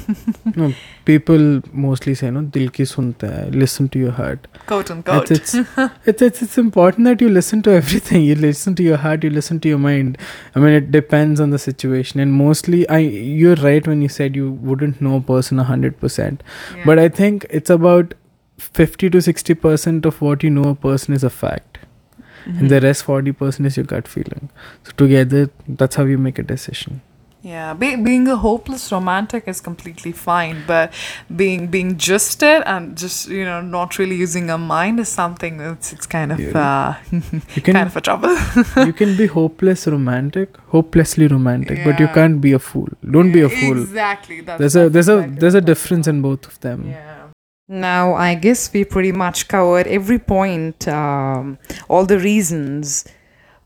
no 0.57 0.73
people 1.07 1.63
mostly 1.73 2.15
say 2.15 2.31
no 2.31 2.43
dil 2.57 2.69
ki 2.79 2.87
sunta 2.91 3.31
hai 3.35 3.45
listen 3.63 3.89
to 3.95 4.03
your 4.03 4.13
heart. 4.19 4.47
Quote 4.73 4.91
unquote. 4.95 5.31
it's, 5.37 5.55
it's, 5.55 5.79
it's 6.13 6.27
it's 6.29 6.43
it's 6.47 6.59
important 6.63 7.11
that 7.11 7.25
you 7.27 7.31
listen 7.31 7.63
to 7.69 7.75
everything. 7.81 8.23
You 8.25 8.35
listen 8.35 8.77
to 8.83 8.87
your 8.89 8.99
heart 9.07 9.25
you 9.29 9.33
listen 9.39 9.63
to 9.67 9.73
your 9.75 9.81
mind. 9.87 10.21
I 10.55 10.65
mean 10.67 10.79
it 10.83 10.93
depends 10.99 11.45
on 11.47 11.57
the 11.57 11.63
situation. 11.65 12.21
And 12.27 12.39
mostly 12.43 12.83
i 12.99 12.99
you're 12.99 13.57
right 13.65 13.91
when 13.93 14.05
you 14.09 14.13
said 14.19 14.37
you 14.43 14.53
wouldn't 14.71 15.01
know 15.09 15.17
a 15.17 15.25
person 15.33 15.65
100% 15.65 16.41
but 16.85 16.99
i 17.07 17.09
think 17.21 17.47
it's 17.59 17.71
about 17.71 18.15
50 18.59 19.11
to 19.11 19.21
60 19.23 19.55
percent 19.65 20.07
of 20.11 20.21
what 20.27 20.43
you 20.49 20.51
know 20.51 20.69
a 20.71 20.79
person 20.87 21.15
is 21.21 21.25
a 21.33 21.35
fact. 21.41 21.79
Mm-hmm. 22.47 22.59
and 22.59 22.71
the 22.71 22.81
rest 22.83 23.03
40 23.05 23.33
percent 23.39 23.67
is 23.67 23.77
your 23.77 23.85
gut 23.93 24.07
feeling. 24.07 24.51
So 24.85 24.93
together 25.03 25.51
that's 25.83 25.97
how 26.01 26.05
you 26.05 26.19
make 26.27 26.39
a 26.43 26.45
decision 26.55 27.01
yeah, 27.47 27.75
be, 27.75 27.95
being 28.07 28.27
a 28.27 28.37
hopeless 28.37 28.91
romantic 28.91 29.47
is 29.47 29.61
completely 29.61 30.11
fine, 30.13 30.65
but 30.67 30.93
being 31.41 31.69
being 31.75 31.91
just 31.97 32.43
it 32.43 32.63
and 32.67 32.99
just 33.03 33.29
you 33.29 33.45
know 33.45 33.61
not 33.61 33.99
really 34.01 34.17
using 34.17 34.51
a 34.51 34.59
mind 34.59 34.99
is 35.05 35.09
something 35.09 35.59
that's 35.59 35.93
it's 35.93 36.07
kind 36.15 36.33
of 36.33 36.41
Yeah. 36.41 36.59
uh, 36.69 36.95
you 37.13 37.63
can 37.67 37.75
kind 37.77 37.89
of 37.93 37.97
a 37.97 38.01
trouble. 38.01 38.35
you 38.89 38.93
can 39.03 39.17
be 39.17 39.27
hopeless 39.27 39.87
romantic 39.87 40.57
hopelessly 40.77 41.29
romantic 41.37 41.85
but 41.85 42.01
you 42.01 42.09
can't 42.19 42.41
be 42.47 42.53
a 42.53 42.59
fool 42.59 42.89
don't 43.17 43.31
be 43.39 43.43
a 43.43 43.49
fool 43.59 43.81
Exactly. 43.83 44.41
That's, 44.41 44.59
there's 44.61 44.77
a 44.77 44.89
that's 44.89 45.07
there's 45.07 45.09
a 45.09 45.19
there's 45.41 45.55
a 45.55 45.65
difference 45.73 46.09
in 46.15 46.21
both 46.23 46.47
of 46.47 46.59
them 46.67 46.89
Yeah. 46.89 47.13
Now, 47.69 48.15
I 48.15 48.35
guess 48.37 48.73
we 48.73 48.85
pretty 48.85 49.11
much 49.11 49.49
covered 49.49 49.89
every 49.89 50.21
point, 50.21 50.87
um, 50.87 51.59
all 51.89 52.05
the 52.07 52.19
reasons 52.33 53.05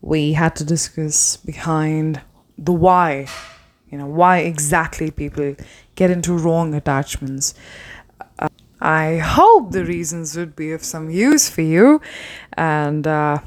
we 0.01 0.33
had 0.43 0.53
to 0.61 0.64
discuss 0.64 1.37
behind 1.37 2.21
the 2.57 2.73
why. 2.73 3.27
You 3.90 3.98
know, 3.98 4.07
why 4.07 4.38
exactly 4.38 5.11
people 5.11 5.57
get 5.94 6.11
into 6.11 6.33
wrong 6.33 6.74
attachments. 6.74 7.55
Uh, 8.38 8.48
I 8.81 9.18
hope 9.18 9.72
the 9.72 9.85
reasons 9.85 10.37
would 10.37 10.55
be 10.57 10.72
of 10.72 10.85
some 10.85 11.11
use 11.11 11.50
for 11.50 11.62
you 11.62 12.00
and 12.55 13.07
uh, 13.07 13.38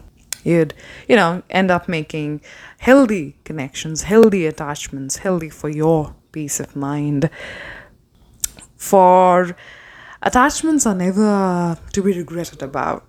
you'd, 0.43 0.73
you 1.07 1.15
know, 1.15 1.43
end 1.49 1.71
up 1.71 1.87
making 1.87 2.41
healthy 2.77 3.37
connections, 3.45 4.03
healthy 4.03 4.45
attachments, 4.45 5.17
healthy 5.17 5.49
for 5.49 5.69
your 5.69 6.15
peace 6.31 6.59
of 6.59 6.75
mind. 6.75 7.29
For 8.75 9.55
attachments 10.21 10.85
are 10.85 10.95
never 10.95 11.77
to 11.93 12.03
be 12.03 12.11
regretted 12.13 12.61
about 12.61 13.05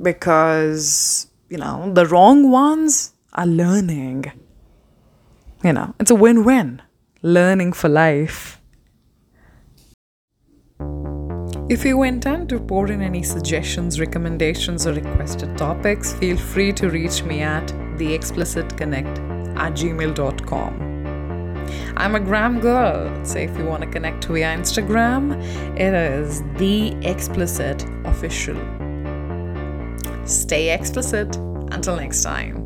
because 0.00 1.28
you 1.48 1.58
know 1.58 1.92
the 1.92 2.06
wrong 2.06 2.50
ones 2.50 3.12
are 3.34 3.46
learning 3.46 4.32
you 5.64 5.72
know 5.72 5.94
it's 6.00 6.10
a 6.10 6.14
win-win 6.14 6.82
learning 7.22 7.72
for 7.72 7.88
life 7.88 8.60
if 11.68 11.84
you 11.84 12.02
intend 12.02 12.48
to 12.48 12.58
pour 12.58 12.90
in 12.90 13.00
any 13.00 13.22
suggestions 13.22 13.98
recommendations 14.00 14.86
or 14.86 14.92
requested 14.92 15.56
topics 15.56 16.12
feel 16.14 16.36
free 16.36 16.72
to 16.72 16.88
reach 16.90 17.22
me 17.22 17.40
at 17.40 17.66
theexplicitconnect 17.96 19.56
at 19.56 19.72
gmail.com 19.72 20.92
I'm 21.96 22.14
a 22.14 22.20
gram 22.20 22.60
girl, 22.60 23.24
so 23.24 23.38
if 23.38 23.56
you 23.56 23.64
want 23.64 23.82
to 23.82 23.88
connect 23.88 24.24
via 24.24 24.56
Instagram, 24.56 25.40
it 25.78 25.94
is 25.94 26.42
the 26.56 26.94
explicit 27.06 27.84
official. 28.04 28.56
Stay 30.26 30.72
explicit. 30.72 31.36
Until 31.72 31.96
next 31.96 32.22
time. 32.22 32.61